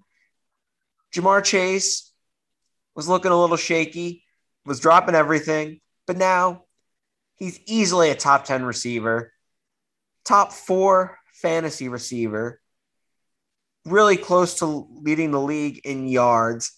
[1.14, 2.12] Ja'Marr Chase
[2.94, 4.22] was looking a little shaky,
[4.66, 6.64] was dropping everything, but now
[7.36, 9.32] he's easily a top 10 receiver,
[10.24, 12.60] top four fantasy receiver,
[13.84, 16.72] really close to leading the league in yards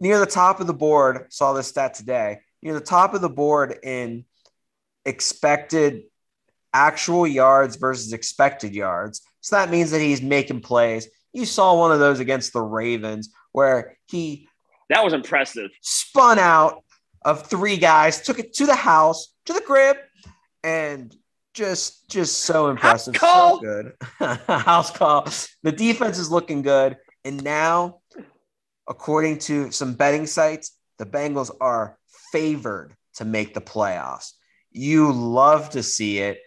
[0.00, 3.28] near the top of the board, saw this stat today, near the top of the
[3.28, 4.24] board in
[5.04, 6.02] expected
[6.72, 9.22] actual yards versus expected yards.
[9.40, 11.08] So that means that he's making plays.
[11.32, 14.48] You saw one of those against the Ravens where he
[14.90, 15.70] that was impressive.
[15.80, 16.83] Spun out
[17.24, 19.96] of three guys, took it to the house, to the crib,
[20.62, 21.14] and
[21.54, 23.16] just just so impressive.
[23.16, 23.92] So good.
[24.48, 25.28] house call.
[25.62, 26.96] The defense is looking good.
[27.24, 28.00] And now
[28.88, 31.98] according to some betting sites, the Bengals are
[32.32, 34.32] favored to make the playoffs.
[34.70, 36.40] You love to see it.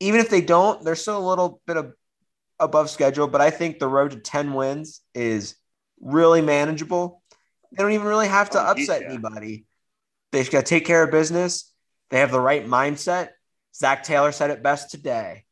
[0.00, 1.92] Even if they don't, they're still a little bit of
[2.58, 5.54] above schedule, but I think the road to 10 wins is
[6.00, 7.22] really manageable.
[7.72, 9.08] They don't even really have to oh, upset yeah.
[9.08, 9.66] anybody.
[10.34, 11.72] They just got to take care of business.
[12.10, 13.28] They have the right mindset.
[13.72, 15.44] Zac Taylor said it best today.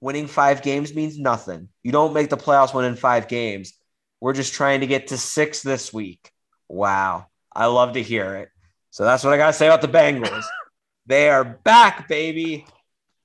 [0.00, 1.68] Winning five games means nothing.
[1.82, 3.72] You don't make the playoffs winning five games.
[4.20, 6.30] We're just trying to get to six this week.
[6.68, 7.26] Wow.
[7.52, 8.50] I love to hear it.
[8.90, 10.44] So that's what I got to say about the Bengals.
[11.06, 12.66] they are back, baby.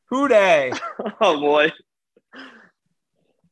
[0.09, 0.71] Who Dey?
[1.21, 1.71] oh, boy.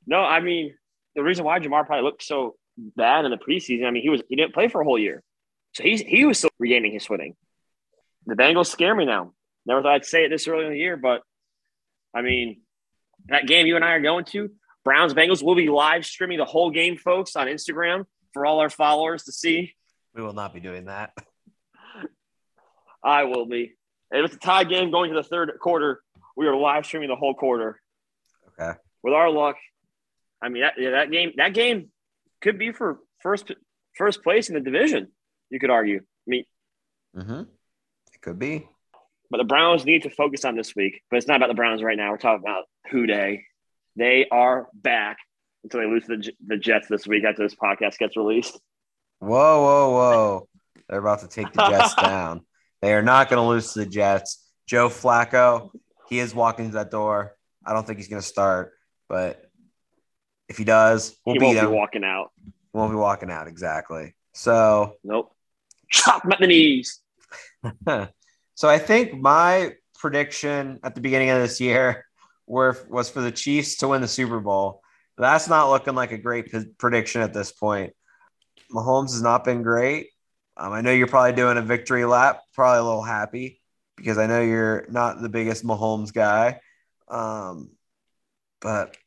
[0.08, 0.73] No, I mean,
[1.15, 4.23] the reason why Ja'Marr probably looked so bad in the preseason, I mean, he was
[4.28, 5.21] he didn't play for a whole year.
[5.73, 7.36] So he's he was still regaining his footing.
[8.25, 9.33] The Bengals scare me now.
[9.65, 11.21] Never thought I'd say it this early in the year, but
[12.13, 12.62] I mean,
[13.27, 14.51] that game you and I are going to,
[14.83, 15.43] Browns Bengals.
[15.43, 19.31] We'll be live streaming the whole game, folks, on Instagram for all our followers to
[19.31, 19.73] see.
[20.13, 21.12] We will not be doing that.
[23.03, 23.73] I will be.
[24.12, 26.01] And it's a tie game going to the third quarter.
[26.38, 27.81] We are live streaming the whole quarter.
[28.59, 28.77] Okay.
[29.01, 29.55] With our luck,
[30.41, 31.89] I mean that, yeah, that game that game
[32.41, 33.51] could be for first
[33.95, 35.12] first place in the division.
[35.54, 36.00] You could argue.
[36.00, 36.46] I mean,
[37.16, 37.42] mm-hmm.
[38.13, 38.68] it could be.
[39.30, 41.02] But the Browns need to focus on this week.
[41.10, 42.10] But it's not about the Browns right now.
[42.12, 43.44] We're talking about Who Dey
[43.96, 45.18] they are back
[45.63, 48.60] until they lose the, the Jets this week after this podcast gets released.
[49.20, 50.50] Whoa, whoa, whoa.
[50.89, 52.41] They're about to take the Jets down.
[52.82, 54.43] They are not going to lose to the Jets.
[54.68, 55.70] Joe Flacco,
[56.10, 57.36] he is walking to that door.
[57.66, 58.74] I don't think he's going to start,
[59.08, 59.49] but
[60.49, 61.60] if he does, we'll he won't.
[61.60, 62.32] Be walking out.
[62.43, 64.16] He won't be walking out exactly.
[64.34, 65.34] So nope.
[65.94, 67.00] Chop him at the knees.
[68.56, 72.06] so I think my prediction at the beginning of this year
[72.48, 74.82] were was for the Chiefs to win the Super Bowl.
[75.18, 77.94] That's not looking like a great p- prediction at this point.
[78.72, 80.10] Mahomes has not been great.
[80.58, 83.62] Um, I know you're probably doing a victory lap, probably a little happy
[83.96, 86.60] because I know you're not the biggest Mahomes guy.
[87.08, 87.70] Um,
[88.60, 88.98] but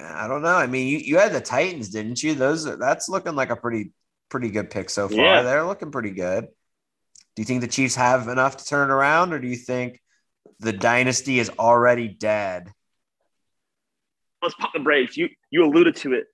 [0.00, 0.56] I don't know.
[0.56, 2.34] I mean, you, you had the Titans, didn't you?
[2.34, 3.92] Those are, that's looking like a pretty
[4.28, 5.18] pretty good pick so far.
[5.18, 5.42] Yeah.
[5.42, 6.46] They're looking pretty good.
[7.34, 10.00] Do you think the Chiefs have enough to turn around, or do you think
[10.60, 12.72] the dynasty is already dead.
[14.42, 15.16] let's pop the brakes.
[15.16, 16.26] You you alluded to it.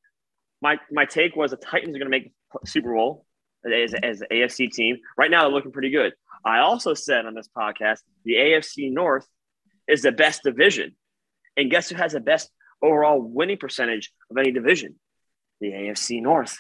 [0.61, 2.33] My my take was the Titans are going to make
[2.67, 3.27] Super Bowl
[3.65, 4.99] as, as an AFC team.
[5.17, 6.13] Right now, they're looking pretty good.
[6.45, 9.27] I also said on this podcast the AFC North
[9.89, 10.97] is the best division,
[11.57, 12.51] and guess who has the best
[12.83, 14.97] overall winning percentage of any division?
[15.61, 16.59] The AFC North.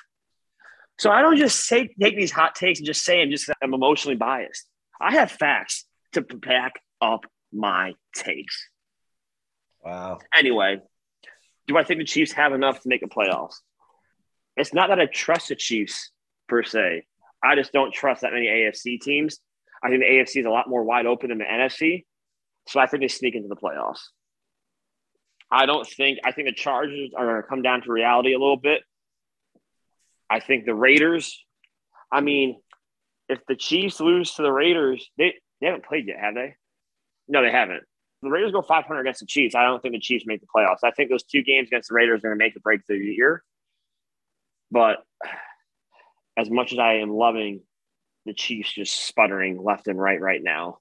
[0.98, 3.74] So I don't just say take these hot takes and just say I'm just I'm
[3.74, 4.66] emotionally biased.
[5.00, 8.68] I have facts to back up my takes.
[9.84, 10.20] Wow.
[10.36, 10.78] Anyway,
[11.66, 13.56] do I think the Chiefs have enough to make the playoffs?
[14.56, 16.10] It's not that I trust the Chiefs
[16.48, 17.04] per se.
[17.42, 19.38] I just don't trust that many AFC teams.
[19.82, 22.04] I think the AFC is a lot more wide open than the NFC.
[22.68, 24.00] So I think they sneak into the playoffs.
[25.50, 28.38] I don't think, I think the Chargers are going to come down to reality a
[28.38, 28.82] little bit.
[30.32, 31.44] I think the Raiders,
[32.10, 32.58] I mean,
[33.28, 36.54] if the Chiefs lose to the Raiders, they, they haven't played yet, have they?
[37.28, 37.82] No, they haven't.
[38.22, 39.54] The Raiders go 500 against the Chiefs.
[39.54, 40.78] I don't think the Chiefs make the playoffs.
[40.84, 43.00] I think those two games against the Raiders are going to make a break through
[43.00, 43.44] the year.
[44.70, 45.04] But
[46.38, 47.60] as much as I am loving
[48.24, 50.78] the Chiefs just sputtering left and right right now,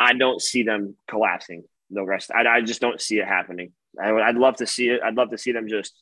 [0.00, 2.32] I don't see them collapsing the rest.
[2.34, 3.74] I, I just don't see it happening.
[4.02, 5.02] I I'd love to see it.
[5.04, 5.94] I'd love to see them just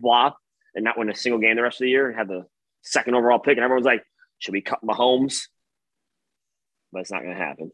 [0.00, 0.36] flop
[0.76, 2.46] and not win a single game the rest of the year and have the
[2.82, 3.56] second overall pick.
[3.56, 4.04] And everyone's like,
[4.38, 5.40] should we cut Mahomes?
[6.92, 7.72] But it's not going to happen.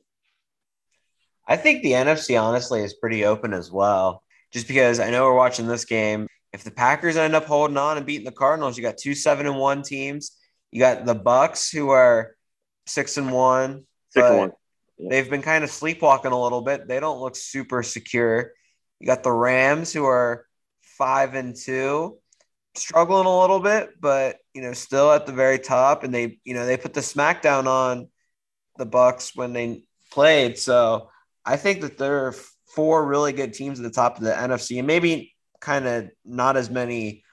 [1.46, 4.22] I think the NFC honestly is pretty open as well.
[4.52, 6.26] Just because I know we're watching this game.
[6.52, 9.46] If the Packers end up holding on and beating the Cardinals, you got two seven
[9.46, 10.32] and one teams.
[10.70, 12.36] You got the Bucks who are
[12.86, 13.84] six and one.
[14.10, 14.52] Six and one.
[14.98, 15.08] Yeah.
[15.10, 16.86] They've been kind of sleepwalking a little bit.
[16.86, 18.52] They don't look super secure.
[19.00, 20.46] You got the Rams who are
[20.82, 22.18] five and two,
[22.74, 26.04] struggling a little bit, but you know, still at the very top.
[26.04, 28.08] And they, you know, they put the smackdown on
[28.78, 30.58] the Bucks when they played.
[30.58, 31.10] So
[31.44, 32.34] I think that there are
[32.74, 36.56] four really good teams at the top of the NFC, and maybe kind of not
[36.56, 37.24] as many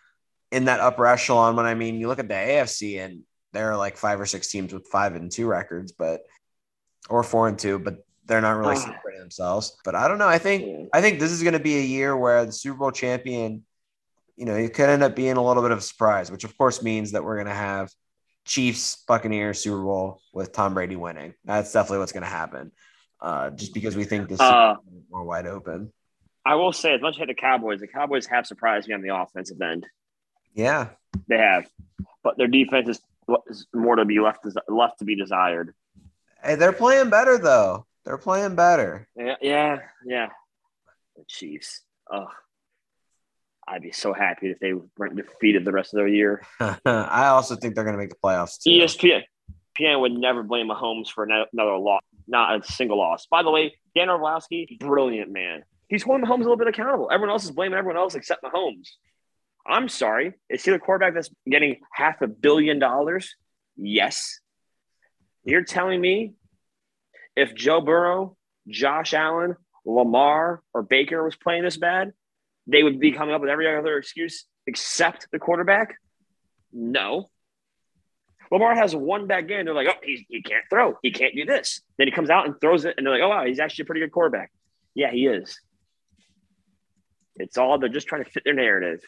[0.52, 1.56] in that upper echelon.
[1.56, 3.24] When I mean, you look at the AFC, and
[3.54, 6.22] there are like five or six teams with five and two records, but
[7.10, 9.76] or four and two, but they're not really separating themselves.
[9.84, 10.28] But I don't know.
[10.28, 12.92] I think I think this is going to be a year where the Super Bowl
[12.92, 13.64] champion,
[14.40, 16.58] you know, it could end up being a little bit of a surprise, which of
[16.58, 17.92] course means that we're going to have
[18.46, 21.34] Chiefs Buccaneers Super Bowl with Tom Brady winning.
[21.44, 22.72] That's definitely what's going to happen
[23.20, 25.92] uh, just because we think this uh, is more wide open.
[26.46, 28.94] I will say, as much as I hate the Cowboys, the Cowboys have surprised me
[28.94, 29.86] on the offensive end.
[30.54, 30.92] Yeah,
[31.28, 31.68] they have,
[32.24, 33.02] but their defense is,
[33.48, 35.74] is more to be left left to be desired.
[36.42, 37.86] Hey, they're playing better though.
[38.06, 39.06] They're playing better.
[39.18, 40.30] Yeah, yeah, yeah.
[41.18, 41.82] The Chiefs.
[42.10, 42.28] Oh,
[43.70, 46.44] I'd be so happy if they weren't defeated the rest of the year.
[46.60, 48.62] I also think they're going to make the playoffs.
[48.62, 48.72] Too.
[48.72, 49.22] ESPN,
[49.80, 53.26] ESPN would never blame Mahomes for another loss not a single loss.
[53.26, 55.64] By the way, Dan Orlovsky, brilliant man.
[55.88, 57.10] He's holding Mahomes a little bit accountable.
[57.12, 58.90] Everyone else is blaming everyone else except Mahomes.
[59.68, 60.34] I'm sorry.
[60.50, 63.36] Is he the quarterback that's getting half a billion dollars?
[63.76, 64.40] Yes.
[65.44, 66.34] You're telling me
[67.36, 69.56] if Joe Burrow, Josh Allen,
[69.86, 72.14] Lamar, or Baker was playing this bad,
[72.72, 75.96] they would be coming up with every other excuse except the quarterback?
[76.72, 77.30] No.
[78.52, 79.66] Lamar has one bad game.
[79.66, 80.98] They're like, oh, he, he can't throw.
[81.02, 81.82] He can't do this.
[81.98, 83.86] Then he comes out and throws it, and they're like, oh, wow, he's actually a
[83.86, 84.52] pretty good quarterback.
[84.96, 85.60] Yeah, he is.
[87.36, 89.02] It's all they're just trying to fit their narrative.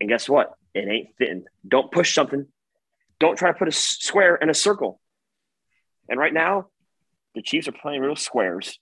[0.00, 0.54] And guess what?
[0.74, 1.44] It ain't fitting.
[1.66, 2.46] Don't push something.
[3.20, 5.00] Don't try to put a square in a circle.
[6.08, 6.66] And right now,
[7.34, 8.78] the Chiefs are playing real squares.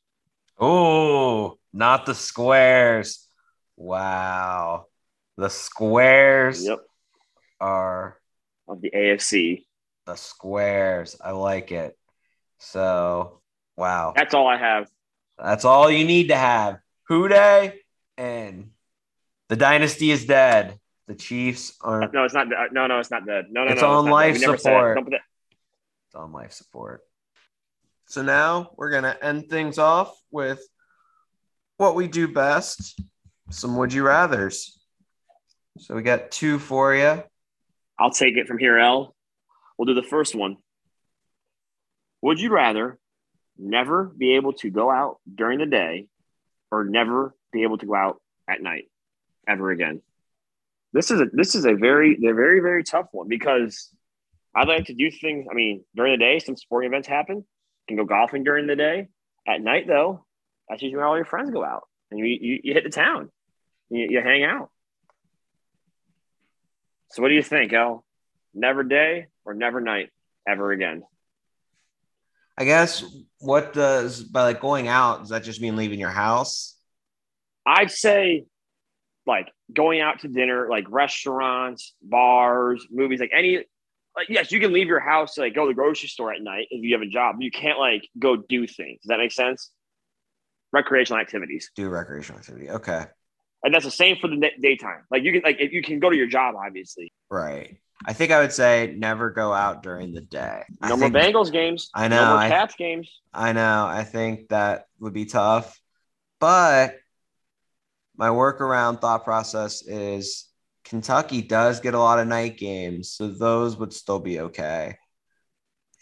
[0.58, 3.26] Oh, not the squares.
[3.80, 4.88] Wow.
[5.38, 6.80] The squares yep.
[7.58, 8.18] are
[8.68, 9.64] of the AFC.
[10.04, 11.16] The squares.
[11.18, 11.96] I like it.
[12.58, 13.40] So,
[13.78, 14.12] wow.
[14.14, 14.90] That's all I have.
[15.38, 16.78] That's all you need to have.
[17.08, 17.80] Who Dey
[18.18, 18.72] and
[19.48, 20.78] the dynasty is dead.
[21.06, 22.06] The Chiefs are.
[22.12, 22.48] No, it's not.
[22.72, 23.46] No, no, it's not dead.
[23.50, 23.92] No, no, it's no.
[23.92, 24.98] On it's life support.
[24.98, 27.00] It's on life support.
[28.04, 30.60] So now we're going to end things off with
[31.78, 33.00] what we do best
[33.50, 34.70] some would you rathers.
[35.78, 37.22] So we got two for you.
[37.98, 39.14] I'll take it from here, L.
[39.76, 40.56] We'll do the first one.
[42.22, 42.98] Would you rather
[43.58, 46.06] never be able to go out during the day
[46.70, 48.90] or never be able to go out at night
[49.48, 50.02] ever again?
[50.92, 53.90] This is a this is a very they're very very tough one because
[54.54, 55.46] I like to do things.
[55.50, 57.36] I mean, during the day, some sporting events happen.
[57.36, 57.44] You
[57.88, 59.08] can go golfing during the day.
[59.46, 60.26] At night, though,
[60.68, 63.30] that's usually where all your friends go out and you you, you hit the town.
[63.90, 64.70] You, you hang out.
[67.10, 68.04] So what do you think, El?
[68.54, 70.10] Never day or never night
[70.46, 71.02] ever again?
[72.56, 73.04] I guess
[73.38, 76.76] what does by like going out, does that just mean leaving your house?
[77.66, 78.44] I'd say
[79.26, 83.64] like going out to dinner, like restaurants, bars, movies, like any.
[84.16, 86.42] Like, yes, you can leave your house to like go to the grocery store at
[86.42, 87.36] night if you have a job.
[87.38, 89.00] You can't like go do things.
[89.02, 89.70] Does that make sense?
[90.72, 91.70] Recreational activities.
[91.76, 92.70] Do recreational activity.
[92.70, 93.04] Okay.
[93.62, 95.04] And that's the same for the daytime.
[95.10, 97.12] Like you can like if you can go to your job, obviously.
[97.30, 97.76] Right.
[98.04, 100.62] I think I would say never go out during the day.
[100.80, 101.90] No I more think, Bengals games.
[101.94, 103.10] I know, No more I- Cats games.
[103.34, 103.86] I know.
[103.86, 105.78] I think that would be tough.
[106.40, 106.96] But
[108.16, 110.48] my workaround thought process is
[110.84, 114.96] Kentucky does get a lot of night games, so those would still be okay.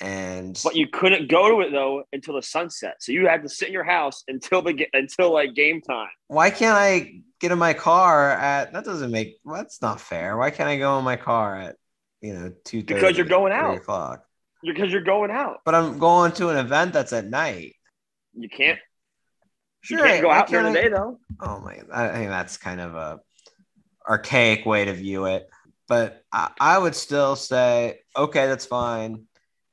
[0.01, 2.97] And But you couldn't go to it though until the sunset.
[3.01, 6.11] So you had to sit in your house until the until like game time.
[6.29, 10.37] why can't I get in my car at that doesn't make that's not fair.
[10.37, 11.77] Why can't I go in my car at
[12.21, 13.77] you know two Because you're going out.
[13.77, 14.25] o'clock?
[14.63, 15.59] Because you're going out.
[15.65, 17.75] But I'm going to an event that's at night.
[18.35, 18.79] You can't
[19.81, 21.19] Sure, you can't go why out during the day though.
[21.41, 21.79] Oh my!
[21.93, 23.21] I think that's kind of a
[24.09, 25.49] archaic way to view it,
[25.87, 29.28] but I, I would still say, okay, that's fine.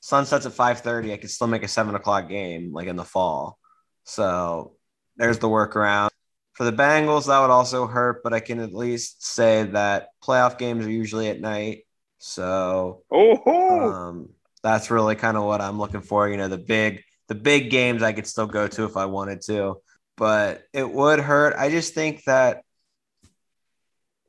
[0.05, 1.11] Sunsets at five thirty.
[1.11, 3.57] I could still make a seven o'clock game, like in the fall.
[4.03, 4.75] So
[5.17, 6.09] there's the workaround.
[6.53, 10.59] For the Bengals, that would also hurt, but I can at least say that playoff
[10.59, 11.87] games are usually at night.
[12.19, 14.29] So um,
[14.61, 16.29] that's really kind of what I'm looking for.
[16.29, 19.41] You know, the big the big games I could still go to if I wanted
[19.47, 19.77] to,
[20.17, 21.55] but it would hurt.
[21.57, 22.61] I just think that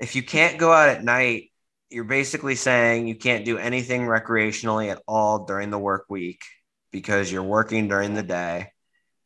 [0.01, 1.51] if you can't go out at night,
[1.97, 6.43] you're basically saying you can't do anything recreationally at all during the work week
[6.93, 8.71] because you're working during the day.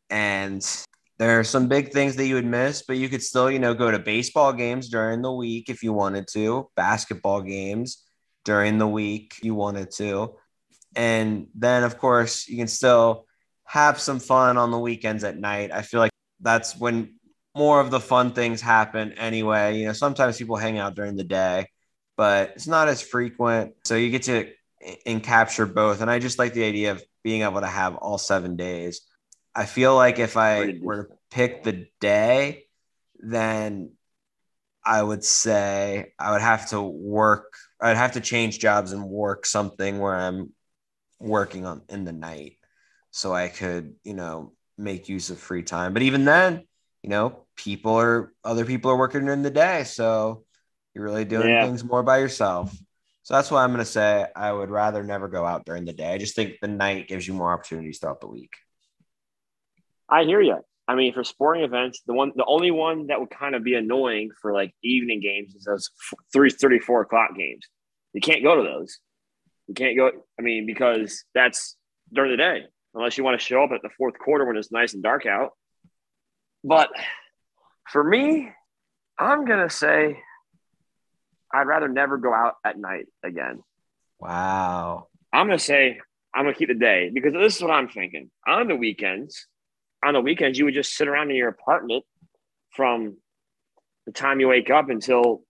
[0.09, 0.65] And
[1.19, 3.73] there are some big things that you would miss, but you could still, you know,
[3.73, 8.05] go to baseball games during the week if you wanted to, basketball games
[8.45, 10.37] during the week if you wanted to.
[10.95, 13.25] And then, of course, you can still
[13.65, 15.73] have some fun on the weekends at night.
[15.73, 17.15] I feel like that's when
[17.53, 19.77] more of the fun things happen anyway.
[19.77, 21.67] You know, sometimes people hang out during the day,
[22.21, 23.73] but it's not as frequent.
[23.83, 24.47] So you get to
[25.07, 26.01] and capture both.
[26.01, 29.01] And I just like the idea of being able to have all seven days.
[29.55, 32.65] I feel like if I were to pick the day,
[33.17, 33.93] then
[34.85, 39.47] I would say I would have to work, I'd have to change jobs and work
[39.47, 40.53] something where I'm
[41.19, 42.57] working on in the night
[43.09, 45.93] so I could, you know, make use of free time.
[45.93, 46.67] But even then,
[47.01, 49.85] you know, people are other people are working during the day.
[49.85, 50.43] So
[50.93, 51.65] you're really doing Yeah.
[51.65, 52.73] things more by yourself.
[53.23, 55.93] So that's why I'm going to say I would rather never go out during the
[55.93, 56.11] day.
[56.13, 58.51] I just think the night gives you more opportunities throughout the week.
[60.09, 60.57] I hear you.
[60.87, 63.75] I mean, for sporting events, the one, the only one that would kind of be
[63.75, 65.89] annoying for like evening games is those
[66.33, 67.65] three thirty four o'clock games.
[68.13, 68.97] You can't go to those.
[69.67, 70.11] You can't go.
[70.37, 71.77] I mean, because that's
[72.11, 72.63] during the day,
[72.93, 75.25] unless you want to show up at the fourth quarter when it's nice and dark
[75.25, 75.51] out.
[76.63, 76.89] But
[77.89, 78.49] for me,
[79.17, 80.19] I'm gonna say
[81.53, 83.61] I'd rather never go out at night again.
[84.19, 85.07] Wow.
[85.33, 85.99] I'm gonna say
[86.33, 88.29] I'm gonna keep the day because this is what I'm thinking.
[88.47, 89.47] On the weekends,
[90.03, 92.05] on the weekends, you would just sit around in your apartment
[92.71, 93.17] from
[94.05, 95.43] the time you wake up until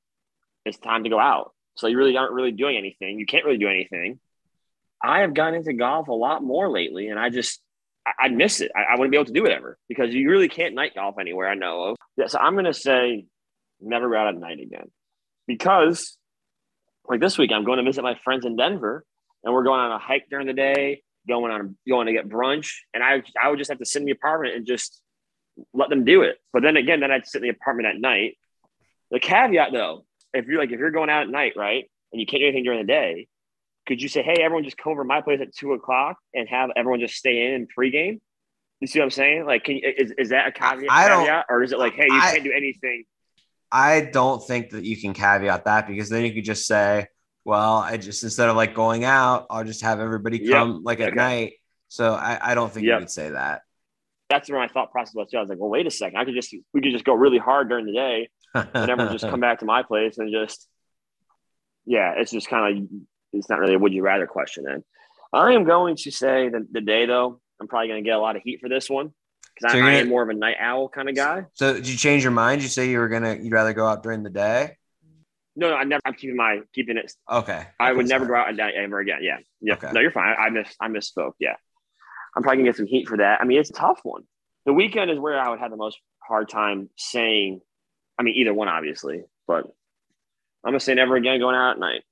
[0.65, 1.53] it's time to go out.
[1.75, 3.19] So you really aren't really doing anything.
[3.19, 4.19] You can't really do anything.
[5.03, 7.61] I have gotten into golf a lot more lately, and I just
[8.05, 8.71] I, I'd miss it.
[8.75, 11.15] I, I wouldn't be able to do it ever because you really can't night golf
[11.19, 11.95] anywhere I know of.
[12.17, 13.25] Yeah, so I'm gonna say
[13.79, 14.91] never go out at night again
[15.57, 16.17] because
[17.07, 19.03] like this week I'm going to visit my friends in Denver
[19.43, 22.73] and we're going on a hike during the day, going on going to get brunch,
[22.93, 25.01] and I I would just have to sit in the apartment and just
[25.73, 26.37] let them do it.
[26.53, 28.37] But then again, then I'd sit in the apartment at night.
[29.11, 32.25] The caveat though, if you're like if you're going out at night, right, and you
[32.25, 33.27] can't do anything during the day,
[33.87, 36.47] could you say, hey, everyone just come over to my place at two o'clock and
[36.49, 38.19] have everyone just stay in and pregame?
[38.79, 39.45] You see what I'm saying?
[39.45, 41.93] Like, can you, is, is that a caveat, I don't- caveat, or is it like,
[41.93, 43.03] hey, you I- can't do anything?
[43.71, 47.07] I don't think that you can caveat that because then you could just say,
[47.45, 50.51] well, I just instead of like going out, I'll just have everybody Yep.
[50.51, 51.15] come like at Okay.
[51.15, 51.53] night.
[51.87, 52.93] So I, I don't think Yep.
[52.93, 53.61] you could say that.
[54.29, 55.29] That's where my thought process was.
[55.29, 55.37] Too.
[55.37, 57.37] I was like, well, wait a second, I could just we could just go really
[57.37, 60.67] hard during the day and everyone just come back to my place and just
[61.85, 62.83] yeah it's just kind of
[63.33, 64.83] it's not really a would you rather question then
[65.33, 68.19] i am going to say the, the day though i'm probably going to get a
[68.19, 69.11] lot of heat for this one
[69.61, 71.73] because So I, you're I am more of a night owl kind of guy So
[71.73, 72.61] did you change your mind?
[72.61, 74.77] You say you were gonna you'd rather go out during the day?
[75.55, 77.67] no no i never i'm keeping my keeping it Okay.
[77.79, 79.89] i would never go out at night ever again yeah yeah Okay.
[79.91, 81.55] no you're fine I, I miss i misspoke yeah
[82.35, 84.23] i'm probably gonna get some heat for that i mean it's a tough one
[84.65, 87.59] the weekend is where i would have the most hard time saying
[88.17, 89.65] i mean either one obviously but
[90.63, 92.03] i'm gonna say never again going out at night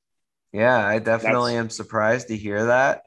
[0.51, 3.03] Yeah, I definitely That's- am surprised to hear that.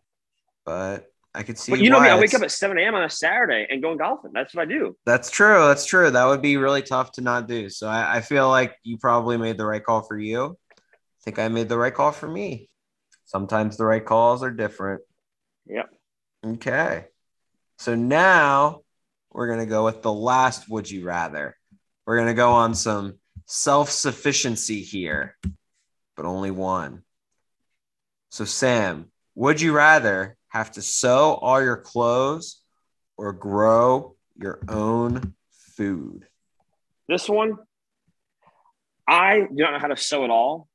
[0.64, 1.72] But I could see.
[1.72, 2.95] But you know me, I wake up at 7 a.m.
[2.95, 4.33] on a Saturday and go and golfing.
[4.35, 4.97] That's what I do.
[5.07, 5.66] That's true.
[5.66, 6.11] That's true.
[6.11, 7.70] That would be really tough to not do.
[7.70, 10.59] So I, I feel like you probably made the right call for you.
[10.70, 12.68] I think I made the right call for me.
[13.24, 15.03] Sometimes the right calls are different.
[15.66, 15.89] Yep.
[16.47, 17.07] Okay.
[17.78, 18.83] So now
[19.30, 21.57] we're going to go with the last would you rather.
[22.07, 25.37] We're going to go on some self sufficiency here,
[26.16, 27.03] but only one.
[28.30, 32.61] So, Sam, would you rather have to sew all your clothes
[33.17, 36.27] or grow your own food?
[37.09, 37.57] This one,
[39.09, 40.69] I do not know how to sew at all.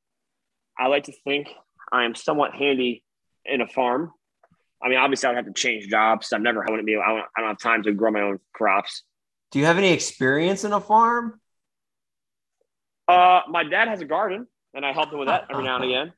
[0.76, 1.48] I like to think
[1.92, 3.04] I am somewhat handy
[3.44, 4.12] in a farm.
[4.82, 6.32] I mean, obviously, I'd have to change jobs.
[6.32, 8.40] I'm never, I wouldn't be, I don't, I don't have time to grow my own
[8.52, 9.04] crops.
[9.52, 11.40] Do you have any experience in a farm?
[13.06, 15.84] Uh, my dad has a garden, and I help him with that every now and
[15.84, 16.12] again.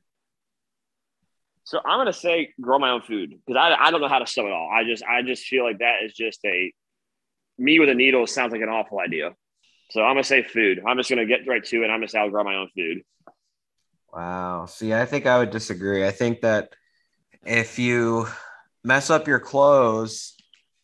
[1.63, 4.27] So I'm gonna say grow my own food because I, I don't know how to
[4.27, 4.69] sew at all.
[4.73, 6.73] I just I just feel like that is just a
[7.57, 9.35] me with a needle sounds like an awful idea.
[9.91, 10.81] So I'm gonna say food.
[10.87, 11.87] I'm just gonna get right to it.
[11.87, 13.03] I'm gonna say I'll grow my own food.
[14.11, 14.65] Wow.
[14.65, 16.05] See, I think I would disagree.
[16.05, 16.73] I think that
[17.45, 18.27] if you
[18.83, 20.35] mess up your clothes,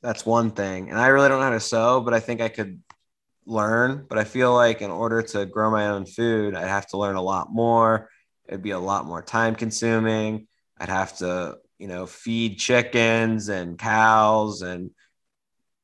[0.02, 0.90] that's one thing.
[0.90, 2.82] And I really don't know how to sew, but I think I could
[3.46, 4.06] learn.
[4.08, 7.16] But I feel like in order to grow my own food, I'd have to learn
[7.16, 8.10] a lot more.
[8.48, 10.48] It'd be a lot more time consuming.
[10.80, 14.92] I'd have to, you know, feed chickens and cows and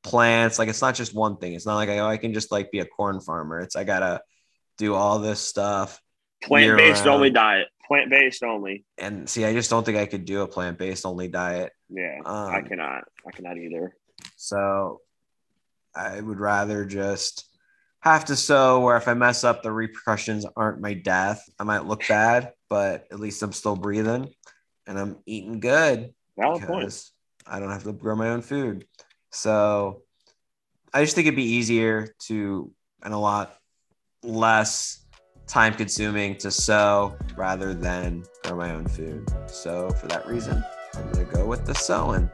[0.03, 0.59] plants.
[0.59, 1.53] Like it's not just one thing.
[1.53, 3.59] It's not like oh, I can just like be a corn farmer.
[3.59, 4.21] It's I gotta
[4.77, 5.99] do all this stuff.
[6.43, 7.67] Plant based only diet.
[7.87, 8.85] Plant based only.
[8.97, 11.71] And see, I just don't think I could do a plant based only diet.
[11.89, 13.03] Yeah, Um, I cannot.
[13.27, 13.95] I cannot either.
[14.35, 15.01] So
[15.95, 17.45] I would rather just
[17.99, 21.43] have to sew where if I mess up, the repercussions aren't my death.
[21.59, 24.33] I might look bad, but at least I'm still breathing
[24.87, 26.79] and I'm eating good Valid point.
[26.79, 27.11] because
[27.45, 28.85] I don't have to grow my own food.
[29.31, 30.03] So
[30.93, 32.71] I just think it'd be easier to
[33.03, 33.57] and a lot
[34.23, 35.05] less
[35.47, 39.29] time consuming to sew rather than grow my own food.
[39.47, 40.63] So for that reason,
[40.95, 42.29] I'm gonna go with the sewing.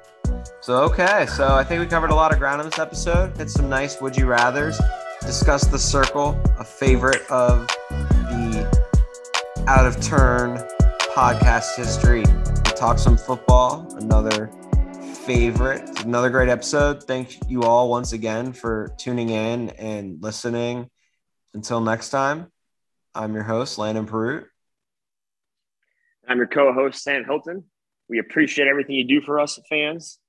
[0.61, 3.35] So okay, so I think we covered a lot of ground in this episode.
[3.37, 4.79] Hit some nice would you rather's.
[5.21, 8.89] Discuss the circle, a favorite of the
[9.67, 10.65] out of turn
[11.13, 12.21] podcast history.
[12.21, 14.51] We talked some football, another
[15.25, 17.03] favorite, another great episode.
[17.03, 20.89] Thank you all once again for tuning in and listening.
[21.55, 22.51] Until next time,
[23.15, 24.45] I'm your host, Landon Perut.
[26.27, 27.63] I'm your co-host Sam Hilton.
[28.07, 30.19] We appreciate everything you do for us fans.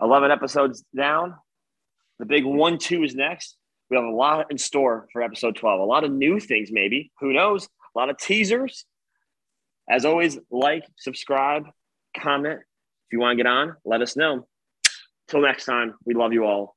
[0.00, 1.34] 11 episodes down.
[2.20, 3.56] The big one, two is next.
[3.90, 5.80] We have a lot in store for episode 12.
[5.80, 7.10] A lot of new things, maybe.
[7.18, 7.68] Who knows?
[7.96, 8.84] A lot of teasers.
[9.90, 11.64] As always, like, subscribe,
[12.16, 12.60] comment.
[12.60, 14.46] If you want to get on, let us know.
[15.28, 16.76] Till next time, we love you all.